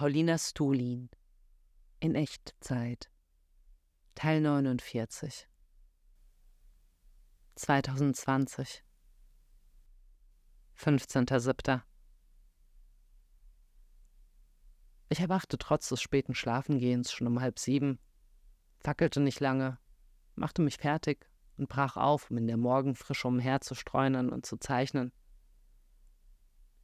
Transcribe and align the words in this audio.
Paulina 0.00 0.38
Stulin 0.38 1.10
in 2.00 2.14
Echtzeit 2.14 3.10
Teil 4.14 4.40
49 4.40 5.46
2020 7.54 8.82
15.07. 10.74 11.82
Ich 15.10 15.20
erwachte 15.20 15.58
trotz 15.58 15.90
des 15.90 16.00
späten 16.00 16.34
Schlafengehens 16.34 17.12
schon 17.12 17.26
um 17.26 17.42
halb 17.42 17.58
sieben, 17.58 17.98
fackelte 18.78 19.20
nicht 19.20 19.40
lange, 19.40 19.78
machte 20.34 20.62
mich 20.62 20.78
fertig 20.78 21.28
und 21.58 21.68
brach 21.68 21.98
auf, 21.98 22.30
um 22.30 22.38
in 22.38 22.46
der 22.46 22.56
Morgenfrische 22.56 23.28
umherzustreunern 23.28 24.30
und 24.30 24.46
zu 24.46 24.56
zeichnen. 24.56 25.12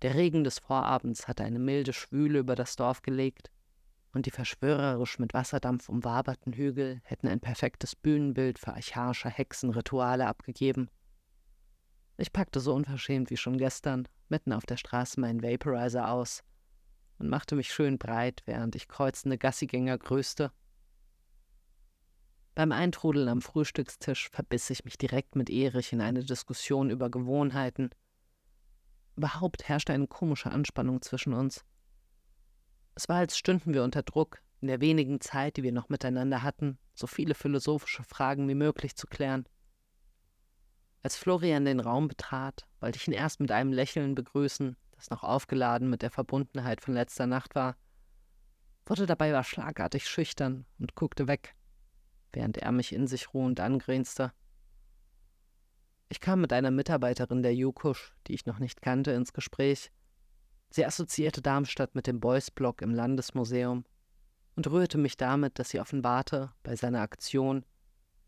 Der 0.03 0.15
Regen 0.15 0.45
des 0.45 0.59
Vorabends 0.59 1.27
hatte 1.27 1.45
eine 1.45 1.59
milde 1.59 1.93
Schwüle 1.93 2.41
über 2.41 2.55
das 2.55 2.77
Dorf 2.77 3.01
gelegt, 3.03 3.51
und 4.13 4.27
die 4.27 4.31
verschwörerisch 4.31 5.19
mit 5.19 5.35
Wasserdampf 5.35 5.89
umwaberten 5.89 6.53
Hügel 6.53 7.01
hätten 7.05 7.29
ein 7.29 7.41
perfektes 7.41 7.95
Bühnenbild 7.97 8.59
für 8.59 8.73
archaische 8.73 9.29
Hexenrituale 9.29 10.27
abgegeben. 10.27 10.91
Ich 12.17 12.33
packte 12.33 12.61
so 12.61 12.75
unverschämt 12.75 13.31
wie 13.31 13.37
schon 13.37 13.59
gestern 13.59 14.09
mitten 14.29 14.53
auf 14.53 14.65
der 14.65 14.79
Straße 14.79 15.21
meinen 15.21 15.43
Vaporizer 15.43 16.11
aus 16.11 16.43
und 17.19 17.29
machte 17.29 17.57
mich 17.57 17.73
schön 17.73 17.99
breit, 17.99 18.43
während 18.47 18.75
ich 18.75 18.89
kreuzende 18.89 19.37
Gassigänger 19.37 19.99
grüßte. 19.99 20.51
Beim 22.55 22.73
Eintrudeln 22.73 23.29
am 23.29 23.43
Frühstückstisch 23.43 24.31
verbiss 24.31 24.71
ich 24.71 24.85
mich 24.87 24.97
direkt 24.97 25.37
mit 25.37 25.51
Erich 25.51 25.93
in 25.93 26.01
eine 26.01 26.25
Diskussion 26.25 26.91
über 26.91 27.11
Gewohnheiten– 27.11 27.91
Überhaupt 29.17 29.69
herrschte 29.69 29.93
eine 29.93 30.07
komische 30.07 30.51
Anspannung 30.51 31.01
zwischen 31.03 31.33
uns. 31.33 31.65
Es 32.95 33.09
war, 33.09 33.17
als 33.17 33.37
stünden 33.37 33.75
wir 33.75 33.83
unter 33.83 34.03
Druck, 34.03 34.43
in 34.61 34.69
der 34.69 34.81
wenigen 34.81 35.21
Zeit, 35.21 35.57
die 35.57 35.63
wir 35.63 35.73
noch 35.73 35.89
miteinander 35.89 36.43
hatten, 36.43 36.79
so 36.95 37.07
viele 37.07 37.35
philosophische 37.35 38.05
Fragen 38.05 38.49
wie 38.49 38.55
möglich 38.55 38.97
zu 38.97 39.07
klären. 39.07 39.47
Als 41.03 41.17
Florian 41.17 41.65
den 41.65 41.81
Raum 41.81 42.09
betrat, 42.09 42.67
wollte 42.81 42.99
ich 42.99 43.07
ihn 43.07 43.15
erst 43.15 43.41
mit 43.41 43.53
einem 43.53 43.73
Lächeln 43.73 44.15
begrüßen, 44.15 44.77
das 44.93 45.11
noch 45.11 45.23
aufgeladen 45.23 45.89
mit 45.89 46.03
der 46.03 46.11
Verbundenheit 46.11 46.81
von 46.81 46.95
letzter 46.95 47.27
Nacht 47.27 47.55
war, 47.55 47.77
wurde 48.87 49.07
dabei 49.07 49.33
aber 49.33 49.45
schlagartig 49.45 50.09
schüchtern 50.09 50.65
und 50.79 50.95
guckte 50.95 51.29
weg, 51.29 51.55
während 52.33 52.57
er 52.57 52.73
mich 52.73 52.93
in 52.93 53.07
sich 53.07 53.35
ruhend 53.35 53.61
angrinste. 53.61 54.33
Ich 56.09 56.21
kam 56.21 56.41
mit 56.41 56.53
einer 56.53 56.71
Mitarbeiterin 56.71 57.43
der 57.43 57.55
Jukusch, 57.55 58.15
die 58.27 58.35
ich 58.35 58.47
noch 58.47 58.61
nicht 58.61 58.81
kannte, 58.81 59.11
ins 59.11 59.33
Gespräch. 59.33 59.91
Sie 60.71 60.85
assoziierte 60.85 61.43
Darmstadt 61.43 61.95
mit 61.95 62.07
dem 62.07 62.21
Beuys-Block 62.21 62.81
im 62.83 62.95
Landesmuseum 62.95 63.85
und 64.55 64.71
rührte 64.71 64.99
mich 64.99 65.17
damit, 65.17 65.59
dass 65.59 65.71
sie 65.71 65.81
offenbarte, 65.81 66.53
bei 66.63 66.77
seiner 66.77 67.01
Aktion, 67.01 67.65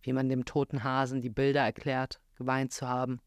wie 0.03 0.12
man 0.12 0.29
dem 0.29 0.45
toten 0.45 0.83
Hasen 0.83 1.21
die 1.21 1.31
Bilder 1.31 1.62
erklärt, 1.62 2.21
geweint 2.34 2.73
zu 2.73 2.89
haben. 2.89 3.21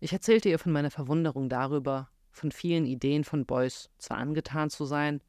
Ich 0.00 0.12
erzählte 0.12 0.50
ihr 0.50 0.58
von 0.58 0.72
meiner 0.72 0.90
Verwunderung 0.90 1.48
darüber, 1.48 2.10
von 2.30 2.52
vielen 2.52 2.84
Ideen 2.84 3.24
von 3.24 3.46
Beuys 3.46 3.90
zwar 3.98 4.18
angetan 4.18 4.70
zu 4.70 4.84
sein, 4.84 5.22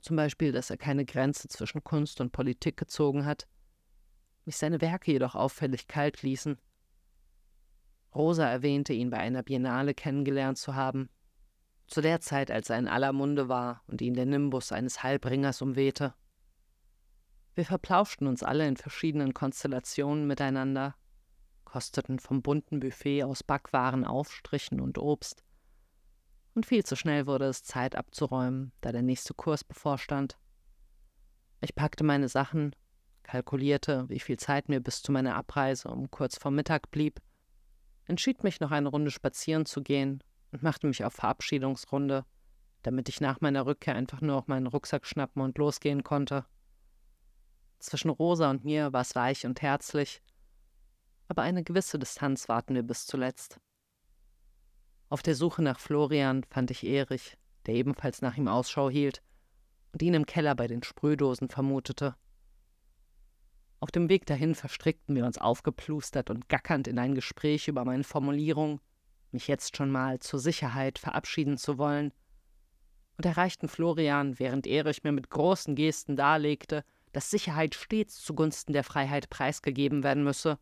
zum 0.00 0.16
Beispiel, 0.16 0.50
dass 0.50 0.70
er 0.70 0.78
keine 0.78 1.04
Grenze 1.04 1.46
zwischen 1.48 1.84
Kunst 1.84 2.20
und 2.20 2.32
Politik 2.32 2.76
gezogen 2.76 3.24
hat, 3.26 3.46
mich 4.44 4.56
seine 4.56 4.80
Werke 4.80 5.12
jedoch 5.12 5.34
auffällig 5.36 5.86
kalt 5.86 6.22
ließen 6.22 6.58
Rosa 8.14 8.46
erwähnte 8.46 8.92
ihn 8.92 9.10
bei 9.10 9.18
einer 9.18 9.42
Biennale 9.42 9.94
kennengelernt 9.94 10.58
zu 10.58 10.74
haben, 10.74 11.08
zu 11.86 12.00
der 12.00 12.20
Zeit, 12.20 12.50
als 12.50 12.70
er 12.70 12.78
in 12.78 12.88
aller 12.88 13.12
Munde 13.12 13.48
war 13.48 13.82
und 13.86 14.00
ihn 14.00 14.14
der 14.14 14.26
Nimbus 14.26 14.72
eines 14.72 15.02
Heilbringers 15.02 15.62
umwehte. 15.62 16.14
Wir 17.54 17.64
verplauschten 17.64 18.26
uns 18.26 18.42
alle 18.42 18.66
in 18.66 18.76
verschiedenen 18.76 19.34
Konstellationen 19.34 20.26
miteinander, 20.26 20.94
kosteten 21.64 22.18
vom 22.18 22.42
bunten 22.42 22.80
Buffet 22.80 23.24
aus 23.24 23.42
Backwaren 23.42 24.04
Aufstrichen 24.04 24.80
und 24.80 24.98
Obst, 24.98 25.44
und 26.54 26.66
viel 26.66 26.84
zu 26.84 26.96
schnell 26.96 27.26
wurde 27.26 27.46
es 27.46 27.64
Zeit 27.64 27.96
abzuräumen, 27.96 28.72
da 28.82 28.92
der 28.92 29.02
nächste 29.02 29.32
Kurs 29.34 29.64
bevorstand. 29.64 30.38
Ich 31.60 31.74
packte 31.74 32.04
meine 32.04 32.28
Sachen, 32.28 32.76
kalkulierte, 33.22 34.08
wie 34.08 34.20
viel 34.20 34.38
Zeit 34.38 34.68
mir 34.68 34.80
bis 34.80 35.02
zu 35.02 35.12
meiner 35.12 35.36
Abreise 35.36 35.88
um 35.88 36.10
kurz 36.10 36.36
vor 36.36 36.50
Mittag 36.50 36.90
blieb, 36.90 37.20
entschied 38.06 38.44
mich 38.44 38.60
noch 38.60 38.70
eine 38.70 38.88
Runde 38.88 39.10
spazieren 39.10 39.66
zu 39.66 39.82
gehen 39.82 40.22
und 40.50 40.62
machte 40.62 40.86
mich 40.86 41.04
auf 41.04 41.14
Verabschiedungsrunde, 41.14 42.24
damit 42.82 43.08
ich 43.08 43.20
nach 43.20 43.40
meiner 43.40 43.66
Rückkehr 43.66 43.94
einfach 43.94 44.20
nur 44.20 44.36
auf 44.36 44.48
meinen 44.48 44.66
Rucksack 44.66 45.06
schnappen 45.06 45.42
und 45.42 45.58
losgehen 45.58 46.02
konnte. 46.02 46.44
Zwischen 47.78 48.10
Rosa 48.10 48.50
und 48.50 48.64
mir 48.64 48.92
war 48.92 49.02
es 49.02 49.14
weich 49.14 49.44
und 49.46 49.62
herzlich, 49.62 50.22
aber 51.28 51.42
eine 51.42 51.64
gewisse 51.64 51.98
Distanz 51.98 52.48
warten 52.48 52.74
wir 52.74 52.82
bis 52.82 53.06
zuletzt. 53.06 53.58
Auf 55.08 55.22
der 55.22 55.34
Suche 55.34 55.62
nach 55.62 55.78
Florian 55.78 56.44
fand 56.44 56.70
ich 56.70 56.84
Erich, 56.84 57.36
der 57.66 57.74
ebenfalls 57.74 58.22
nach 58.22 58.36
ihm 58.36 58.48
Ausschau 58.48 58.90
hielt 58.90 59.22
und 59.92 60.02
ihn 60.02 60.14
im 60.14 60.26
Keller 60.26 60.54
bei 60.54 60.66
den 60.66 60.82
Sprühdosen 60.82 61.48
vermutete. 61.48 62.14
Auf 63.82 63.90
dem 63.90 64.08
Weg 64.08 64.26
dahin 64.26 64.54
verstrickten 64.54 65.16
wir 65.16 65.26
uns 65.26 65.38
aufgeplustert 65.38 66.30
und 66.30 66.48
gackernd 66.48 66.86
in 66.86 67.00
ein 67.00 67.16
Gespräch 67.16 67.66
über 67.66 67.84
meine 67.84 68.04
Formulierung, 68.04 68.80
mich 69.32 69.48
jetzt 69.48 69.76
schon 69.76 69.90
mal 69.90 70.20
zur 70.20 70.38
Sicherheit 70.38 71.00
verabschieden 71.00 71.58
zu 71.58 71.78
wollen, 71.78 72.12
und 73.16 73.26
erreichten 73.26 73.66
Florian, 73.66 74.38
während 74.38 74.68
Erich 74.68 75.02
mir 75.02 75.10
mit 75.10 75.30
großen 75.30 75.74
Gesten 75.74 76.14
darlegte, 76.14 76.84
dass 77.10 77.28
Sicherheit 77.28 77.74
stets 77.74 78.22
zugunsten 78.22 78.72
der 78.72 78.84
Freiheit 78.84 79.30
preisgegeben 79.30 80.04
werden 80.04 80.22
müsse, 80.22 80.60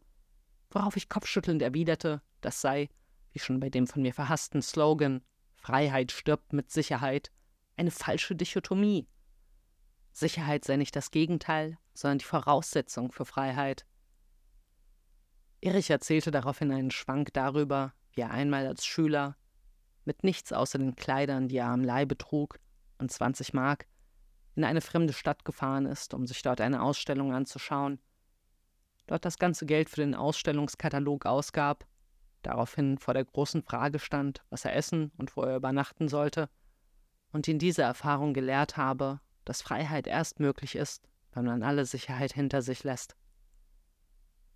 worauf 0.70 0.97
ich 0.97 1.10
kopfschüttelnd 1.10 1.60
erwiderte, 1.60 2.22
das 2.41 2.62
sei, 2.62 2.88
wie 3.32 3.38
schon 3.38 3.60
bei 3.60 3.69
dem 3.69 3.86
von 3.86 4.00
mir 4.00 4.14
verhassten 4.14 4.62
Slogan 4.62 5.20
Freiheit 5.56 6.10
stirbt 6.10 6.54
mit 6.54 6.70
Sicherheit, 6.70 7.30
eine 7.76 7.91
falsche 7.91 8.34
Dichotomie. 8.34 9.06
Sicherheit 10.10 10.64
sei 10.64 10.76
nicht 10.76 10.97
das 10.97 11.10
Gegenteil, 11.10 11.76
sondern 12.00 12.19
die 12.19 12.25
Voraussetzung 12.25 13.12
für 13.12 13.27
Freiheit. 13.27 13.84
Erich 15.61 15.91
erzählte 15.91 16.31
daraufhin 16.31 16.72
einen 16.72 16.91
Schwank 16.91 17.34
darüber, 17.34 17.93
wie 18.12 18.22
er 18.22 18.31
einmal 18.31 18.66
als 18.66 18.87
Schüler 18.87 19.37
mit 20.05 20.25
nichts 20.25 20.53
außer 20.53 20.78
den 20.78 20.97
Kleidern, 20.97 21.49
die 21.49 21.59
er 21.59 21.69
am 21.69 21.84
Leibe 21.84 22.16
trug, 22.16 22.59
und 22.99 23.10
20 23.10 23.53
Mark, 23.53 23.87
in 24.55 24.65
eine 24.65 24.81
fremde 24.81 25.12
Stadt 25.12 25.44
gefahren 25.44 25.87
ist, 25.87 26.15
um 26.15 26.27
sich 26.27 26.43
dort 26.43 26.60
eine 26.60 26.83
Ausstellung 26.83 27.33
anzuschauen, 27.34 28.00
dort 29.06 29.25
das 29.25 29.39
ganze 29.39 29.66
Geld 29.66 29.91
für 29.91 30.00
den 30.00 30.15
Ausstellungskatalog 30.15 31.27
ausgab, 31.27 31.87
daraufhin 32.43 32.99
vor 32.99 33.15
der 33.15 33.25
großen 33.25 33.62
Frage 33.62 33.99
stand, 33.99 34.43
was 34.49 34.65
er 34.65 34.75
essen 34.75 35.12
und 35.19 35.37
wo 35.37 35.43
er 35.43 35.56
übernachten 35.56 36.09
sollte, 36.09 36.49
und 37.33 37.47
ihn 37.47 37.59
diese 37.59 37.83
Erfahrung 37.83 38.33
gelehrt 38.34 38.77
habe, 38.77 39.21
dass 39.44 39.62
Freiheit 39.62 40.06
erst 40.06 40.41
möglich 40.41 40.77
ist, 40.77 41.09
wenn 41.32 41.44
man 41.44 41.62
alle 41.62 41.84
Sicherheit 41.84 42.32
hinter 42.32 42.62
sich 42.62 42.84
lässt. 42.84 43.16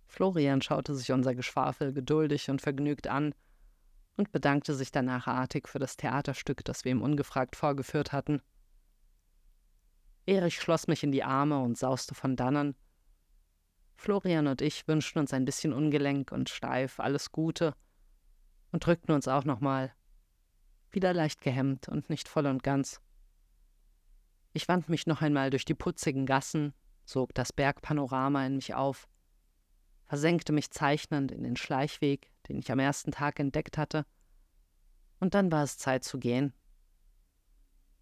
Florian 0.07 0.61
schaute 0.61 0.95
sich 0.95 1.11
unser 1.11 1.35
Geschwafel 1.35 1.93
geduldig 1.93 2.49
und 2.49 2.61
vergnügt 2.61 3.07
an 3.07 3.33
und 4.17 4.31
bedankte 4.31 4.73
sich 4.73 4.91
danach 4.91 5.27
artig 5.27 5.67
für 5.67 5.79
das 5.79 5.97
Theaterstück, 5.97 6.63
das 6.63 6.85
wir 6.85 6.91
ihm 6.91 7.01
ungefragt 7.01 7.55
vorgeführt 7.55 8.11
hatten. 8.11 8.41
Erich 10.25 10.59
schloss 10.59 10.87
mich 10.87 11.03
in 11.03 11.11
die 11.11 11.23
Arme 11.23 11.59
und 11.59 11.77
sauste 11.77 12.15
von 12.15 12.35
dannen. 12.35 12.75
Florian 13.95 14.47
und 14.47 14.61
ich 14.61 14.87
wünschten 14.87 15.19
uns 15.19 15.33
ein 15.33 15.45
bisschen 15.45 15.73
ungelenk 15.73 16.31
und 16.31 16.49
steif 16.49 16.99
alles 16.99 17.31
Gute 17.31 17.75
und 18.71 18.85
drückten 18.85 19.13
uns 19.13 19.27
auch 19.27 19.45
nochmal. 19.45 19.93
Wieder 20.91 21.13
leicht 21.13 21.41
gehemmt 21.41 21.87
und 21.89 22.09
nicht 22.09 22.27
voll 22.27 22.45
und 22.45 22.63
ganz. 22.63 23.01
Ich 24.55 24.69
wand 24.69 24.87
mich 24.87 25.05
noch 25.05 25.21
einmal 25.21 25.49
durch 25.49 25.65
die 25.65 25.73
putzigen 25.73 26.25
Gassen, 26.25 26.73
sog 27.03 27.33
das 27.33 27.51
Bergpanorama 27.51 28.45
in 28.45 28.55
mich 28.55 28.73
auf, 28.73 29.09
versenkte 30.05 30.53
mich 30.53 30.71
zeichnend 30.71 31.33
in 31.33 31.43
den 31.43 31.57
Schleichweg, 31.57 32.31
den 32.47 32.59
ich 32.59 32.71
am 32.71 32.79
ersten 32.79 33.11
Tag 33.11 33.37
entdeckt 33.41 33.77
hatte, 33.77 34.05
und 35.19 35.33
dann 35.33 35.51
war 35.51 35.61
es 35.61 35.77
Zeit 35.77 36.05
zu 36.05 36.19
gehen. 36.19 36.53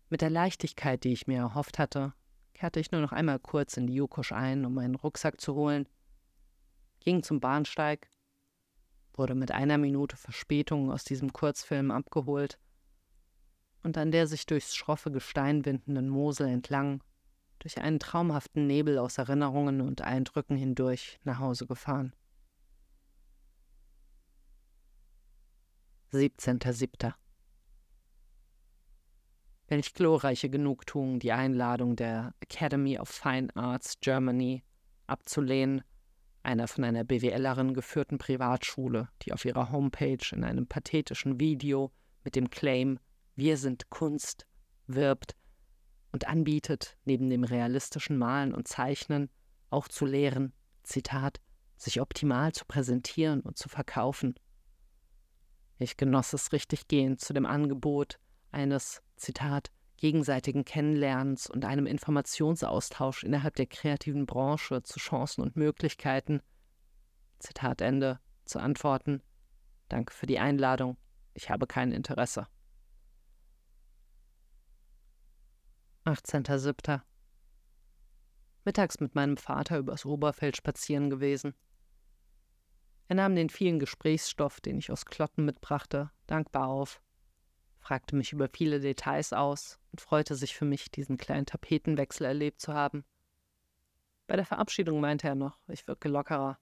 Mit 0.10 0.22
der 0.22 0.30
Leichtigkeit, 0.30 1.04
die 1.04 1.14
ich 1.14 1.26
mir 1.26 1.40
erhofft 1.40 1.80
hatte, 1.80 2.14
kehrte 2.54 2.80
ich 2.80 2.92
nur 2.92 3.02
noch 3.02 3.14
einmal 3.14 3.40
kurz 3.40 3.76
in 3.76 3.88
die 3.88 3.96
Jukusch 3.96 4.32
ein, 4.32 4.64
um 4.64 4.76
meinen 4.76 4.94
Rucksack 4.94 5.42
zu 5.42 5.56
holen, 5.56 5.90
ging 7.00 7.24
zum 7.24 7.40
Bahnsteig, 7.40 8.12
wurde 9.16 9.34
mit 9.34 9.50
einer 9.50 9.80
Minute 9.80 10.18
Verspätung 10.18 10.92
aus 10.92 11.04
diesem 11.04 11.34
Kurzfilm 11.34 11.90
abgeholt 11.90 12.60
und 13.84 13.98
an 13.98 14.12
der 14.12 14.28
sich 14.28 14.46
durchs 14.46 14.76
schroffe 14.76 15.12
Gestein 15.12 15.66
windenden 15.66 16.10
Mosel 16.10 16.48
entlang, 16.48 17.04
durch 17.60 17.78
einen 17.78 18.00
traumhaften 18.00 18.68
Nebel 18.68 18.98
aus 18.98 19.18
Erinnerungen 19.18 19.82
und 19.82 20.02
Eindrücken 20.02 20.58
hindurch 20.58 21.20
nach 21.24 21.40
Hause 21.40 21.66
gefahren. 21.66 22.14
17.07. 26.12 27.14
Welch 29.68 29.94
glorreiche 29.94 30.50
Genugtuung, 30.50 31.20
die 31.20 31.32
Einladung 31.32 31.96
der 31.96 32.36
Academy 32.42 33.00
of 33.00 33.10
Fine 33.10 33.48
Arts 33.56 34.00
Germany 34.02 34.64
abzulehnen, 35.08 35.84
einer 36.44 36.68
von 36.68 36.84
einer 36.84 37.04
BWLerin 37.04 37.74
geführten 37.74 38.18
Privatschule, 38.18 39.10
die 39.24 39.34
auf 39.34 39.46
ihrer 39.46 39.72
Homepage 39.72 40.24
in 40.32 40.44
einem 40.44 40.68
pathetischen 40.68 41.40
Video 41.40 41.92
mit 42.24 42.36
dem 42.36 42.50
Claim 42.50 43.00
Wir 43.36 43.58
sind 43.58 43.90
Kunst 43.90 44.46
wirbt 44.88 45.36
und 46.12 46.28
anbietet, 46.28 46.98
neben 47.06 47.30
dem 47.30 47.44
realistischen 47.44 48.18
Malen 48.18 48.54
und 48.54 48.68
Zeichnen 48.68 49.30
auch 49.70 49.88
zu 49.88 50.06
lehren, 50.06 50.54
Zitat, 50.84 51.40
sich 51.76 52.00
optimal 52.00 52.52
zu 52.52 52.66
präsentieren 52.66 53.42
und 53.42 53.58
zu 53.58 53.70
verkaufen. 53.70 54.36
Ich 55.80 55.98
genoss 55.98 56.34
es 56.34 56.52
richtig 56.52 56.88
gehend 56.88 57.20
zu 57.20 57.34
dem 57.34 57.46
Angebot 57.46 58.20
eines, 58.52 59.02
Zitat, 59.16 59.72
gegenseitigen 59.98 60.66
Kennenlernens 60.66 61.50
und 61.50 61.66
einem 61.66 61.88
Informationsaustausch 61.88 63.24
innerhalb 63.24 63.56
der 63.56 63.66
kreativen 63.66 64.26
Branche 64.26 64.84
zu 64.84 65.00
Chancen 65.00 65.42
und 65.42 65.56
Möglichkeiten, 65.56 66.42
Zitat 67.40 67.82
Ende, 67.82 68.20
zu 68.46 68.60
antworten, 68.60 69.22
Danke 69.90 70.14
für 70.14 70.26
die 70.26 70.40
Einladung, 70.40 70.98
ich 71.34 71.50
habe 71.50 71.68
kein 71.68 71.92
Interesse. 71.92 72.48
18.07. 76.06 77.02
Mittags 78.66 79.00
mit 79.00 79.16
meinem 79.16 79.38
Vater 79.38 79.78
übers 79.78 80.06
Oberfeld 80.06 80.58
spazieren 80.58 81.10
gewesen. 81.10 81.54
Er 83.08 83.16
nahm 83.16 83.36
den 83.36 83.50
vielen 83.50 83.80
Gesprächsstoff, 83.80 84.60
den 84.60 84.78
ich 84.78 84.92
aus 84.92 85.06
Klotten 85.06 85.46
mitbrachte, 85.46 86.12
dankbar 86.28 86.68
auf, 86.68 87.02
fragte 87.80 88.16
mich 88.16 88.34
über 88.34 88.50
viele 88.54 88.80
Details 88.80 89.34
aus 89.34 89.80
und 89.92 90.02
freute 90.02 90.36
sich 90.36 90.56
für 90.56 90.66
mich, 90.66 90.92
diesen 90.92 91.18
kleinen 91.18 91.46
Tapetenwechsel 91.46 92.26
erlebt 92.26 92.62
zu 92.62 92.74
haben. 92.74 93.06
Bei 94.28 94.36
der 94.36 94.46
Verabschiedung 94.46 95.00
meinte 95.00 95.28
er 95.28 95.36
noch, 95.36 95.60
ich 95.68 95.88
wirke 95.88 96.10
lockerer. 96.10 96.58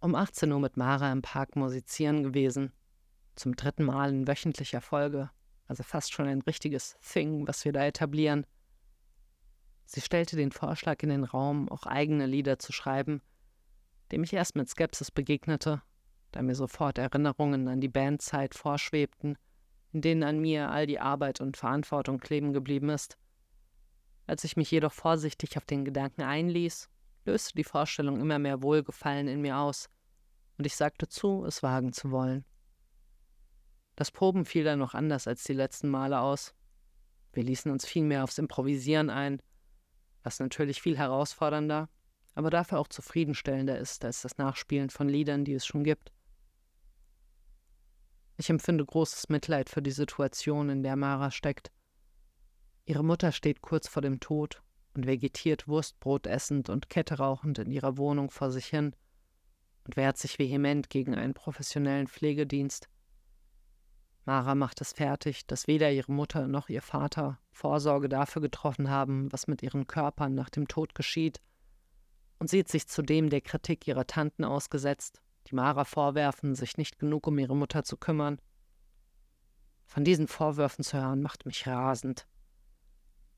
Um 0.00 0.14
18 0.16 0.50
Uhr 0.50 0.60
mit 0.60 0.76
Mara 0.76 1.12
im 1.12 1.22
Park 1.22 1.54
musizieren 1.54 2.24
gewesen, 2.24 2.72
zum 3.36 3.54
dritten 3.54 3.84
Mal 3.84 4.10
in 4.10 4.26
wöchentlicher 4.26 4.80
Folge, 4.80 5.30
also 5.72 5.84
fast 5.84 6.12
schon 6.12 6.26
ein 6.26 6.42
richtiges 6.42 6.98
Thing, 7.00 7.48
was 7.48 7.64
wir 7.64 7.72
da 7.72 7.82
etablieren. 7.86 8.46
Sie 9.86 10.02
stellte 10.02 10.36
den 10.36 10.52
Vorschlag 10.52 11.02
in 11.02 11.08
den 11.08 11.24
Raum, 11.24 11.70
auch 11.70 11.86
eigene 11.86 12.26
Lieder 12.26 12.58
zu 12.58 12.72
schreiben, 12.72 13.22
dem 14.10 14.22
ich 14.22 14.34
erst 14.34 14.54
mit 14.54 14.68
Skepsis 14.68 15.10
begegnete, 15.10 15.80
da 16.30 16.42
mir 16.42 16.54
sofort 16.54 16.98
Erinnerungen 16.98 17.68
an 17.68 17.80
die 17.80 17.88
Bandzeit 17.88 18.54
vorschwebten, 18.54 19.38
in 19.92 20.02
denen 20.02 20.24
an 20.24 20.40
mir 20.40 20.68
all 20.68 20.86
die 20.86 21.00
Arbeit 21.00 21.40
und 21.40 21.56
Verantwortung 21.56 22.18
kleben 22.18 22.52
geblieben 22.52 22.90
ist. 22.90 23.16
Als 24.26 24.44
ich 24.44 24.58
mich 24.58 24.70
jedoch 24.70 24.92
vorsichtig 24.92 25.56
auf 25.56 25.64
den 25.64 25.86
Gedanken 25.86 26.20
einließ, 26.20 26.90
löste 27.24 27.54
die 27.54 27.64
Vorstellung 27.64 28.20
immer 28.20 28.38
mehr 28.38 28.62
Wohlgefallen 28.62 29.26
in 29.26 29.40
mir 29.40 29.56
aus, 29.56 29.88
und 30.58 30.66
ich 30.66 30.76
sagte 30.76 31.08
zu, 31.08 31.46
es 31.46 31.62
wagen 31.62 31.94
zu 31.94 32.10
wollen. 32.10 32.44
Das 33.96 34.10
Proben 34.10 34.44
fiel 34.44 34.64
dann 34.64 34.78
noch 34.78 34.94
anders 34.94 35.26
als 35.26 35.44
die 35.44 35.52
letzten 35.52 35.88
Male 35.88 36.20
aus. 36.20 36.54
Wir 37.32 37.42
ließen 37.42 37.70
uns 37.70 37.86
viel 37.86 38.04
mehr 38.04 38.24
aufs 38.24 38.38
Improvisieren 38.38 39.10
ein, 39.10 39.40
was 40.22 40.38
natürlich 40.38 40.80
viel 40.80 40.96
herausfordernder, 40.96 41.88
aber 42.34 42.50
dafür 42.50 42.78
auch 42.78 42.88
zufriedenstellender 42.88 43.78
ist 43.78 44.04
als 44.04 44.22
das 44.22 44.38
Nachspielen 44.38 44.90
von 44.90 45.08
Liedern, 45.08 45.44
die 45.44 45.54
es 45.54 45.66
schon 45.66 45.84
gibt. 45.84 46.12
Ich 48.38 48.50
empfinde 48.50 48.84
großes 48.84 49.28
Mitleid 49.28 49.68
für 49.68 49.82
die 49.82 49.90
Situation, 49.90 50.68
in 50.70 50.82
der 50.82 50.96
Mara 50.96 51.30
steckt. 51.30 51.70
Ihre 52.86 53.04
Mutter 53.04 53.30
steht 53.30 53.62
kurz 53.62 53.88
vor 53.88 54.02
dem 54.02 54.20
Tod 54.20 54.62
und 54.94 55.06
vegetiert 55.06 55.68
Wurstbrot 55.68 56.26
essend 56.26 56.68
und 56.68 56.88
Kette 56.88 57.18
rauchend 57.18 57.58
in 57.58 57.70
ihrer 57.70 57.96
Wohnung 57.98 58.30
vor 58.30 58.50
sich 58.50 58.66
hin 58.66 58.96
und 59.84 59.96
wehrt 59.96 60.18
sich 60.18 60.38
vehement 60.38 60.90
gegen 60.90 61.14
einen 61.14 61.34
professionellen 61.34 62.08
Pflegedienst. 62.08 62.88
Mara 64.24 64.54
macht 64.54 64.80
es 64.80 64.92
fertig, 64.92 65.46
dass 65.46 65.66
weder 65.66 65.90
ihre 65.90 66.12
Mutter 66.12 66.46
noch 66.46 66.68
ihr 66.68 66.82
Vater 66.82 67.38
Vorsorge 67.50 68.08
dafür 68.08 68.40
getroffen 68.40 68.88
haben, 68.88 69.32
was 69.32 69.48
mit 69.48 69.62
ihren 69.62 69.86
Körpern 69.86 70.34
nach 70.34 70.48
dem 70.48 70.68
Tod 70.68 70.94
geschieht, 70.94 71.40
und 72.38 72.48
sieht 72.48 72.68
sich 72.68 72.88
zudem 72.88 73.30
der 73.30 73.40
Kritik 73.40 73.86
ihrer 73.86 74.06
Tanten 74.06 74.44
ausgesetzt, 74.44 75.20
die 75.48 75.54
Mara 75.54 75.84
vorwerfen, 75.84 76.54
sich 76.54 76.76
nicht 76.76 76.98
genug 76.98 77.26
um 77.26 77.38
ihre 77.38 77.56
Mutter 77.56 77.84
zu 77.84 77.96
kümmern. 77.96 78.40
Von 79.86 80.04
diesen 80.04 80.28
Vorwürfen 80.28 80.84
zu 80.84 80.98
hören, 80.98 81.22
macht 81.22 81.46
mich 81.46 81.66
rasend. 81.66 82.26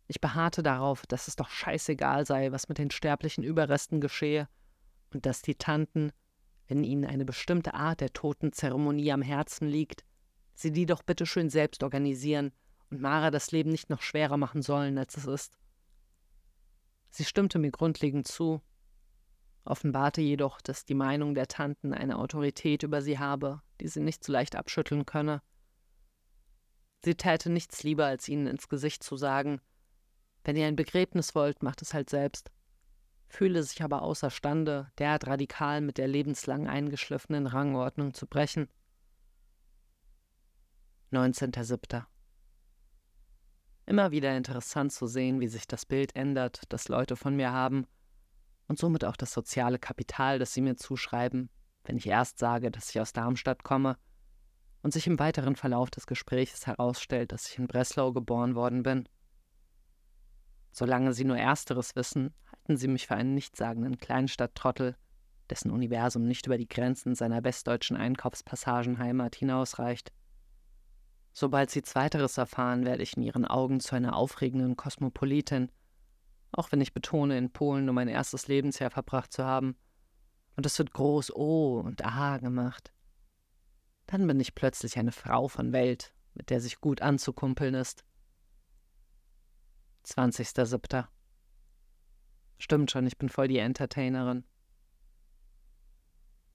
Ich 0.07 0.21
beharrte 0.21 0.63
darauf, 0.63 1.07
dass 1.07 1.29
es 1.29 1.37
doch 1.37 1.49
scheißegal 1.49 2.27
sei, 2.27 2.53
was 2.53 2.69
mit 2.69 2.79
den 2.79 2.91
sterblichen 2.91 3.43
Überresten 3.43 4.01
geschehe, 4.01 4.49
und 5.13 5.25
dass 5.27 5.43
die 5.43 5.55
Tanten, 5.55 6.13
wenn 6.67 6.85
ihnen 6.85 7.05
eine 7.05 7.25
bestimmte 7.25 7.75
Art 7.75 8.01
der 8.01 8.13
Totenzeremonie 8.13 9.13
am 9.13 9.23
Herzen 9.23 9.67
liegt, 9.67 10.05
sie 10.55 10.73
die 10.73 10.87
doch 10.87 11.03
bitte 11.03 11.27
schön 11.27 11.51
selbst 11.51 11.83
organisieren 11.83 12.53
und 12.91 13.01
Mara 13.01 13.31
das 13.31 13.51
Leben 13.53 13.71
nicht 13.71 13.91
noch 13.91 14.03
schwerer 14.03 14.37
machen 14.37 14.63
sollen, 14.63 14.99
als 14.99 15.17
es 15.17 15.27
ist. 15.27 15.59
Sie 17.11 17.25
stimmte 17.25 17.59
mir 17.59 17.71
grundlegend 17.71 18.27
zu, 18.27 18.61
offenbarte 19.65 20.21
jedoch, 20.21 20.61
dass 20.61 20.85
die 20.85 20.95
Meinung 20.95 21.35
der 21.35 21.47
Tanten 21.47 21.93
eine 21.93 22.19
Autorität 22.19 22.83
über 22.83 23.03
sie 23.03 23.19
habe, 23.19 23.63
die 23.81 23.89
sie 23.89 24.01
nicht 24.01 24.25
so 24.25 24.33
leicht 24.33 24.57
abschütteln 24.57 25.07
könne. 25.07 25.43
Sie 27.05 27.15
täte 27.15 27.51
nichts 27.51 27.83
lieber, 27.83 28.07
als 28.07 28.29
ihnen 28.29 28.47
ins 28.47 28.69
Gesicht 28.69 29.03
zu 29.03 29.17
sagen, 29.17 29.61
wenn 30.45 30.57
ihr 30.57 30.67
ein 30.67 30.77
Begräbnis 30.77 31.35
wollt, 31.35 31.63
macht 31.63 31.83
es 31.83 31.95
halt 31.95 32.11
selbst. 32.11 32.51
Fühle 33.29 33.63
sich 33.63 33.83
aber 33.83 34.03
außerstande, 34.03 34.91
derart 34.99 35.27
radikal 35.27 35.81
mit 35.81 35.99
der 35.99 36.07
lebenslang 36.07 36.69
eingeschliffenen 36.69 37.47
Rangordnung 37.47 38.15
zu 38.15 38.27
brechen. 38.27 38.69
19.07. 41.17 42.05
Immer 43.87 44.11
wieder 44.11 44.37
interessant 44.37 44.93
zu 44.93 45.07
sehen, 45.07 45.41
wie 45.41 45.49
sich 45.49 45.67
das 45.67 45.87
Bild 45.87 46.17
ändert, 46.17 46.63
das 46.71 46.89
Leute 46.89 47.17
von 47.17 47.37
mir 47.37 47.53
haben 47.53 47.87
und 48.67 48.79
somit 48.79 49.05
auch 49.05 49.17
das 49.17 49.33
soziale 49.33 49.79
Kapital, 49.79 50.39
das 50.39 50.55
sie 50.55 50.63
mir 50.63 50.77
zuschreiben, 50.77 51.51
wenn 51.85 51.97
ich 51.97 52.07
erst 52.07 52.39
sage, 52.39 52.71
dass 52.71 52.91
ich 52.91 53.01
aus 53.01 53.13
Darmstadt 53.13 53.63
komme 53.63 53.97
und 54.83 54.93
sich 54.93 55.07
im 55.07 55.19
weiteren 55.19 55.57
Verlauf 55.57 55.91
des 55.91 56.07
Gesprächs 56.07 56.67
herausstellt, 56.67 57.33
dass 57.33 57.49
ich 57.49 57.59
in 57.59 57.67
Breslau 57.67 58.13
geboren 58.13 58.55
worden 58.55 58.83
bin. 58.83 59.09
Solange 60.73 61.13
sie 61.13 61.25
nur 61.25 61.39
Ersteres 61.39 61.95
wissen, 61.95 62.35
halten 62.51 62.77
sie 62.77 62.89
mich 62.89 63.07
für 63.07 63.15
einen 63.15 63.35
nichtssagenden 63.35 63.99
Kleinstadttrottel, 63.99 64.97
dessen 65.51 65.71
Universum 65.71 66.27
nicht 66.27 66.47
über 66.47 66.59
die 66.59 66.69
Grenzen 66.69 67.15
seiner 67.15 67.45
westdeutschen 67.45 67.97
Einkaufspassagenheimat 67.97 69.37
hinausreicht. 69.37 70.13
Sobald 71.37 71.69
sie 71.69 71.83
Zweiteres 71.83 72.39
erfahren, 72.39 72.85
werde 72.85 73.03
ich 73.03 73.17
in 73.17 73.25
ihren 73.25 73.45
Augen 73.45 73.81
zu 73.81 73.97
einer 73.97 74.15
aufregenden 74.15 74.77
Kosmopolitin, 74.77 75.71
auch 76.53 76.71
wenn 76.71 76.81
ich 76.81 76.95
betone, 76.95 77.37
in 77.37 77.51
Polen 77.51 77.87
nur 77.87 77.95
mein 77.95 78.07
erstes 78.07 78.47
Lebensjahr 78.47 78.91
verbracht 78.91 79.33
zu 79.33 79.45
haben. 79.45 79.77
Und 80.55 80.65
es 80.65 80.79
wird 80.79 80.93
groß 80.93 81.35
O 81.35 81.81
und 81.81 82.07
A 82.07 82.39
gemacht. 82.39 82.93
Dann 84.07 84.29
bin 84.29 84.39
ich 84.39 84.55
plötzlich 84.55 84.97
eine 84.97 85.11
Frau 85.11 85.49
von 85.49 85.73
Welt, 85.73 86.15
mit 86.35 86.51
der 86.51 86.61
sich 86.61 86.81
gut 86.81 87.03
anzukumpeln 87.03 87.75
ist. 87.75 88.05
20.07. 90.07 91.07
Stimmt 92.59 92.93
schon, 92.93 93.09
ich 93.09 93.19
bin 93.19 93.29
voll 93.29 93.49
die 93.49 93.59
Entertainerin. 93.59 94.45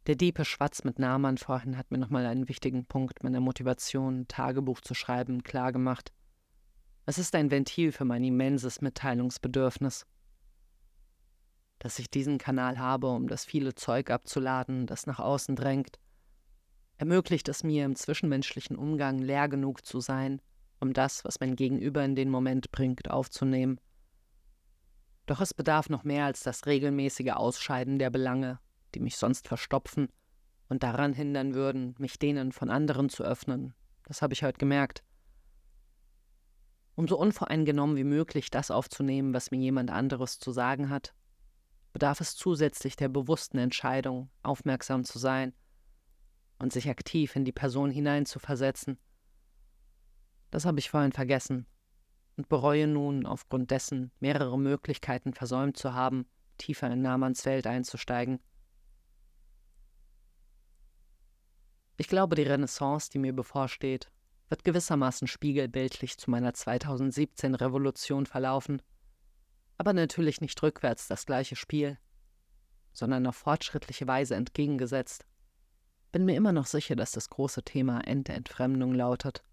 Der 0.09 0.15
Diepe 0.15 0.43
Schwatz 0.43 0.83
mit 0.83 0.97
Nahmann 0.97 1.37
vorhin 1.37 1.77
hat 1.77 1.91
mir 1.91 1.99
nochmal 1.99 2.25
einen 2.25 2.49
wichtigen 2.49 2.83
Punkt 2.83 3.21
meiner 3.23 3.41
Motivation, 3.41 4.27
Tagebuch 4.27 4.81
zu 4.81 4.95
schreiben, 4.95 5.43
klargemacht. 5.43 6.11
Es 7.05 7.19
ist 7.19 7.35
ein 7.35 7.51
Ventil 7.51 7.91
für 7.91 8.05
mein 8.05 8.23
immenses 8.23 8.81
Mitteilungsbedürfnis. 8.81 10.07
Dass 11.77 11.99
ich 11.99 12.09
diesen 12.09 12.39
Kanal 12.39 12.79
habe, 12.79 13.05
um 13.09 13.27
das 13.27 13.45
viele 13.45 13.75
Zeug 13.75 14.09
abzuladen, 14.09 14.87
das 14.87 15.05
nach 15.05 15.19
außen 15.19 15.55
drängt, 15.55 15.99
ermöglicht 16.97 17.47
es 17.47 17.63
mir 17.63 17.85
im 17.85 17.95
zwischenmenschlichen 17.95 18.77
Umgang 18.77 19.19
leer 19.19 19.47
genug 19.47 19.85
zu 19.85 19.99
sein, 19.99 20.41
um 20.79 20.93
das, 20.93 21.23
was 21.23 21.39
mein 21.39 21.55
Gegenüber 21.55 22.03
in 22.03 22.15
den 22.15 22.31
Moment 22.31 22.71
bringt, 22.71 23.11
aufzunehmen. 23.11 23.79
Doch 25.27 25.39
es 25.39 25.53
bedarf 25.53 25.87
noch 25.87 26.03
mehr 26.03 26.25
als 26.25 26.41
das 26.41 26.65
regelmäßige 26.65 27.33
Ausscheiden 27.33 27.99
der 27.99 28.09
Belange, 28.09 28.59
die 28.95 28.99
mich 28.99 29.17
sonst 29.17 29.47
verstopfen 29.47 30.09
und 30.67 30.83
daran 30.83 31.13
hindern 31.13 31.53
würden, 31.53 31.95
mich 31.97 32.19
denen 32.19 32.51
von 32.51 32.69
anderen 32.69 33.09
zu 33.09 33.23
öffnen. 33.23 33.73
Das 34.05 34.21
habe 34.21 34.33
ich 34.33 34.43
heute 34.43 34.57
gemerkt. 34.57 35.03
Um 36.95 37.07
so 37.07 37.17
unvoreingenommen 37.17 37.95
wie 37.95 38.03
möglich 38.03 38.51
das 38.51 38.71
aufzunehmen, 38.71 39.33
was 39.33 39.51
mir 39.51 39.59
jemand 39.59 39.89
anderes 39.89 40.39
zu 40.39 40.51
sagen 40.51 40.89
hat, 40.89 41.13
bedarf 41.93 42.21
es 42.21 42.35
zusätzlich 42.35 42.95
der 42.95 43.09
bewussten 43.09 43.57
Entscheidung, 43.57 44.29
aufmerksam 44.43 45.03
zu 45.03 45.17
sein 45.17 45.53
und 46.59 46.73
sich 46.73 46.89
aktiv 46.89 47.35
in 47.35 47.45
die 47.45 47.51
Person 47.51 47.89
hineinzuversetzen. 47.89 48.97
Das 50.51 50.65
habe 50.65 50.79
ich 50.79 50.89
vorhin 50.89 51.11
vergessen 51.11 51.67
und 52.37 52.49
bereue 52.49 52.87
nun, 52.87 53.25
aufgrund 53.25 53.71
dessen 53.71 54.11
mehrere 54.19 54.57
Möglichkeiten 54.57 55.33
versäumt 55.33 55.77
zu 55.77 55.93
haben, 55.93 56.25
tiefer 56.57 56.91
in 56.91 57.01
Namans 57.01 57.45
Welt 57.45 57.67
einzusteigen. 57.67 58.39
Ich 61.99 62.07
glaube, 62.07 62.37
die 62.37 62.43
Renaissance, 62.43 63.09
die 63.11 63.19
mir 63.19 63.33
bevorsteht, 63.33 64.09
wird 64.47 64.63
gewissermaßen 64.63 65.27
spiegelbildlich 65.27 66.17
zu 66.17 66.31
meiner 66.31 66.53
2017 66.53 67.55
Revolution 67.55 68.25
verlaufen, 68.25 68.81
aber 69.77 69.91
natürlich 69.91 70.39
nicht 70.39 70.63
rückwärts 70.63 71.09
das 71.09 71.25
gleiche 71.25 71.57
Spiel, 71.57 71.97
sondern 72.93 73.27
auf 73.27 73.35
fortschrittliche 73.35 74.07
Weise 74.07 74.35
entgegengesetzt. 74.35 75.25
Bin 76.13 76.23
mir 76.23 76.37
immer 76.37 76.53
noch 76.53 76.67
sicher, 76.67 76.95
dass 76.95 77.11
das 77.11 77.29
große 77.29 77.63
Thema 77.63 77.99
Ententfremdung 78.07 78.93
lautet. 78.93 79.43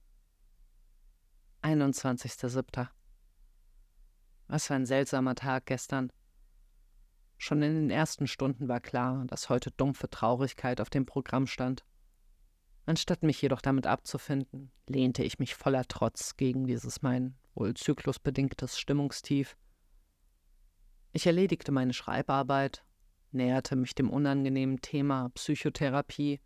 21.07. 1.62 2.86
Was 4.46 4.68
für 4.68 4.74
ein 4.76 4.86
seltsamer 4.86 5.34
Tag 5.34 5.66
gestern. 5.66 6.12
Schon 7.38 7.60
in 7.62 7.74
den 7.74 7.90
ersten 7.90 8.28
Stunden 8.28 8.68
war 8.68 8.78
klar, 8.78 9.24
dass 9.26 9.48
heute 9.48 9.72
dumpfe 9.72 10.08
Traurigkeit 10.08 10.80
auf 10.80 10.90
dem 10.90 11.06
Programm 11.06 11.48
stand. 11.48 11.84
Anstatt 12.86 13.24
mich 13.24 13.42
jedoch 13.42 13.60
damit 13.60 13.88
abzufinden, 13.88 14.70
lehnte 14.86 15.24
ich 15.24 15.40
mich 15.40 15.56
voller 15.56 15.84
Trotz 15.88 16.36
gegen 16.36 16.66
dieses 16.66 17.02
mein 17.02 17.36
wohl 17.54 17.74
zyklusbedingtes 17.74 18.78
Stimmungstief. 18.78 19.56
Ich 21.12 21.26
erledigte 21.26 21.72
meine 21.72 21.94
Schreibarbeit, 21.94 22.84
näherte 23.32 23.74
mich 23.74 23.94
dem 23.96 24.08
unangenehmen 24.08 24.80
Thema 24.80 25.30
Psychotherapie, 25.30 26.40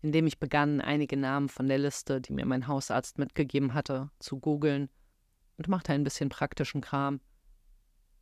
indem 0.00 0.26
ich 0.28 0.38
begann, 0.38 0.80
einige 0.80 1.16
Namen 1.16 1.48
von 1.48 1.66
der 1.66 1.78
Liste, 1.78 2.20
die 2.20 2.34
mir 2.34 2.46
mein 2.46 2.68
Hausarzt 2.68 3.18
mitgegeben 3.18 3.74
hatte, 3.74 4.10
zu 4.20 4.38
googeln 4.38 4.90
und 5.56 5.68
machte 5.68 5.92
ein 5.92 6.04
bisschen 6.04 6.28
praktischen 6.28 6.82
Kram, 6.82 7.20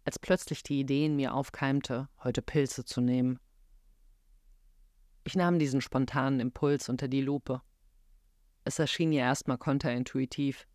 als 0.04 0.18
plötzlich 0.18 0.62
die 0.62 0.80
Idee 0.80 1.06
in 1.06 1.16
mir 1.16 1.34
aufkeimte, 1.34 2.08
heute 2.24 2.40
Pilze 2.40 2.84
zu 2.84 3.00
nehmen. 3.00 3.38
Ich 5.24 5.36
nahm 5.36 5.58
diesen 5.58 5.80
spontanen 5.80 6.40
Impuls 6.40 6.88
unter 6.88 7.08
die 7.08 7.20
Lupe. 7.20 7.62
Es 8.64 8.78
erschien 8.78 9.12
ihr 9.12 9.20
erstmal 9.20 9.58
konterintuitiv, 9.58 10.66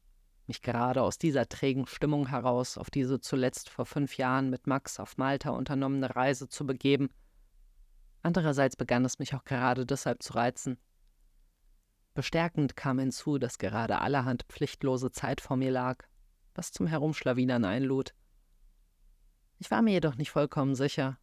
mich 0.48 0.62
gerade 0.62 1.02
aus 1.02 1.18
dieser 1.18 1.48
trägen 1.50 1.86
Stimmung 1.88 2.28
heraus 2.28 2.78
auf 2.78 2.90
diese 2.90 3.20
zuletzt 3.20 3.70
vor 3.70 3.86
fünf 3.86 4.18
Jahren 4.18 4.50
mit 4.50 4.66
Max 4.66 5.00
auf 5.00 5.18
Malta 5.18 5.50
unternommene 5.50 6.16
Reise 6.16 6.48
zu 6.48 6.66
begeben. 6.66 7.10
Andererseits 8.22 8.76
begann 8.76 9.06
es 9.06 9.20
mich 9.20 9.36
auch 9.36 9.44
gerade 9.44 9.86
deshalb 9.86 10.24
zu 10.24 10.34
reizen. 10.34 10.78
Bestärkend 12.14 12.76
kam 12.76 13.00
hinzu, 13.00 13.38
dass 13.38 13.58
gerade 13.58 14.00
allerhand 14.00 14.44
pflichtlose 14.50 15.12
Zeit 15.12 15.42
vor 15.42 15.58
mir 15.58 15.72
lag, 15.72 16.06
was 16.56 16.72
zum 16.72 16.88
Herumschlawinern 16.88 17.64
einlud. 17.64 18.16
Ich 19.60 19.70
war 19.70 19.82
mir 19.82 19.94
jedoch 19.94 20.16
nicht 20.16 20.32
vollkommen 20.32 20.76
sicher, 20.76 21.20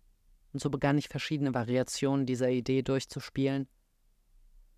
und 0.55 0.61
so 0.61 0.71
begann 0.71 0.97
ich 0.97 1.09
verschiedene 1.09 1.53
Variationen 1.53 2.27
dieser 2.27 2.49
Idee 2.49 2.83
durchzuspielen. 2.83 3.67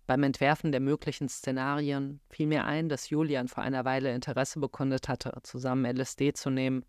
Beim 0.07 0.23
Entwerfen 0.23 0.71
der 0.71 0.81
möglichen 0.81 1.29
Szenarien 1.29 2.19
fiel 2.31 2.47
mir 2.47 2.65
ein, 2.65 2.89
dass 2.89 3.11
Julian 3.11 3.47
vor 3.47 3.63
einer 3.63 3.85
Weile 3.85 4.11
Interesse 4.11 4.59
bekundet 4.59 5.07
hatte, 5.07 5.37
zusammen 5.43 5.85
LSD 5.85 6.33
zu 6.33 6.49
nehmen. 6.49 6.83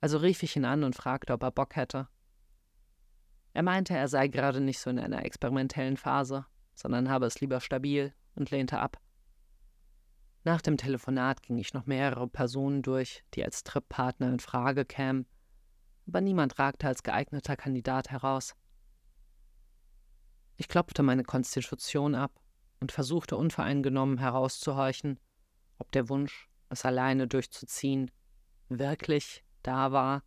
Also 0.00 0.18
rief 0.18 0.42
ich 0.42 0.56
ihn 0.56 0.64
an 0.64 0.82
und 0.82 0.96
fragte, 0.96 1.32
ob 1.32 1.44
er 1.44 1.52
Bock 1.52 1.76
hätte. 1.76 2.08
Er 3.52 3.62
meinte, 3.62 3.94
er 3.94 4.08
sei 4.08 4.26
gerade 4.26 4.60
nicht 4.60 4.80
so 4.80 4.90
in 4.90 4.98
einer 4.98 5.24
experimentellen 5.24 5.96
Phase, 5.96 6.44
sondern 6.74 7.08
habe 7.08 7.26
es 7.26 7.40
lieber 7.40 7.60
stabil 7.60 8.12
und 8.34 8.50
lehnte 8.50 8.80
ab. 8.80 9.00
Nach 10.42 10.60
dem 10.60 10.76
Telefonat 10.76 11.42
ging 11.42 11.58
ich 11.58 11.72
noch 11.72 11.86
mehrere 11.86 12.26
Personen 12.26 12.82
durch, 12.82 13.22
die 13.34 13.44
als 13.44 13.62
Trippartner 13.62 14.28
in 14.28 14.40
Frage 14.40 14.84
kämen 14.84 15.26
aber 16.06 16.20
niemand 16.20 16.58
ragte 16.58 16.86
als 16.86 17.02
geeigneter 17.02 17.56
Kandidat 17.56 18.10
heraus. 18.10 18.54
Ich 20.56 20.68
klopfte 20.68 21.02
meine 21.02 21.24
Konstitution 21.24 22.14
ab 22.14 22.40
und 22.80 22.92
versuchte 22.92 23.36
unvoreingenommen 23.36 24.18
herauszuhorchen, 24.18 25.18
ob 25.78 25.90
der 25.92 26.08
Wunsch, 26.08 26.48
es 26.68 26.84
alleine 26.84 27.28
durchzuziehen, 27.28 28.10
wirklich 28.68 29.44
da 29.62 29.92
war 29.92 30.22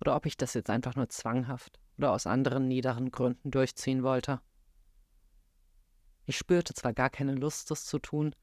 oder 0.00 0.16
ob 0.16 0.26
ich 0.26 0.36
das 0.36 0.54
jetzt 0.54 0.70
einfach 0.70 0.96
nur 0.96 1.08
zwanghaft 1.08 1.80
oder 1.96 2.12
aus 2.12 2.26
anderen 2.26 2.66
niederen 2.66 3.10
Gründen 3.10 3.50
durchziehen 3.50 4.02
wollte. 4.02 4.40
Ich 6.26 6.36
spürte 6.36 6.74
zwar 6.74 6.92
gar 6.92 7.10
keine 7.10 7.34
Lust, 7.34 7.70
das 7.70 7.84
zu 7.84 7.98
tun, 7.98 8.34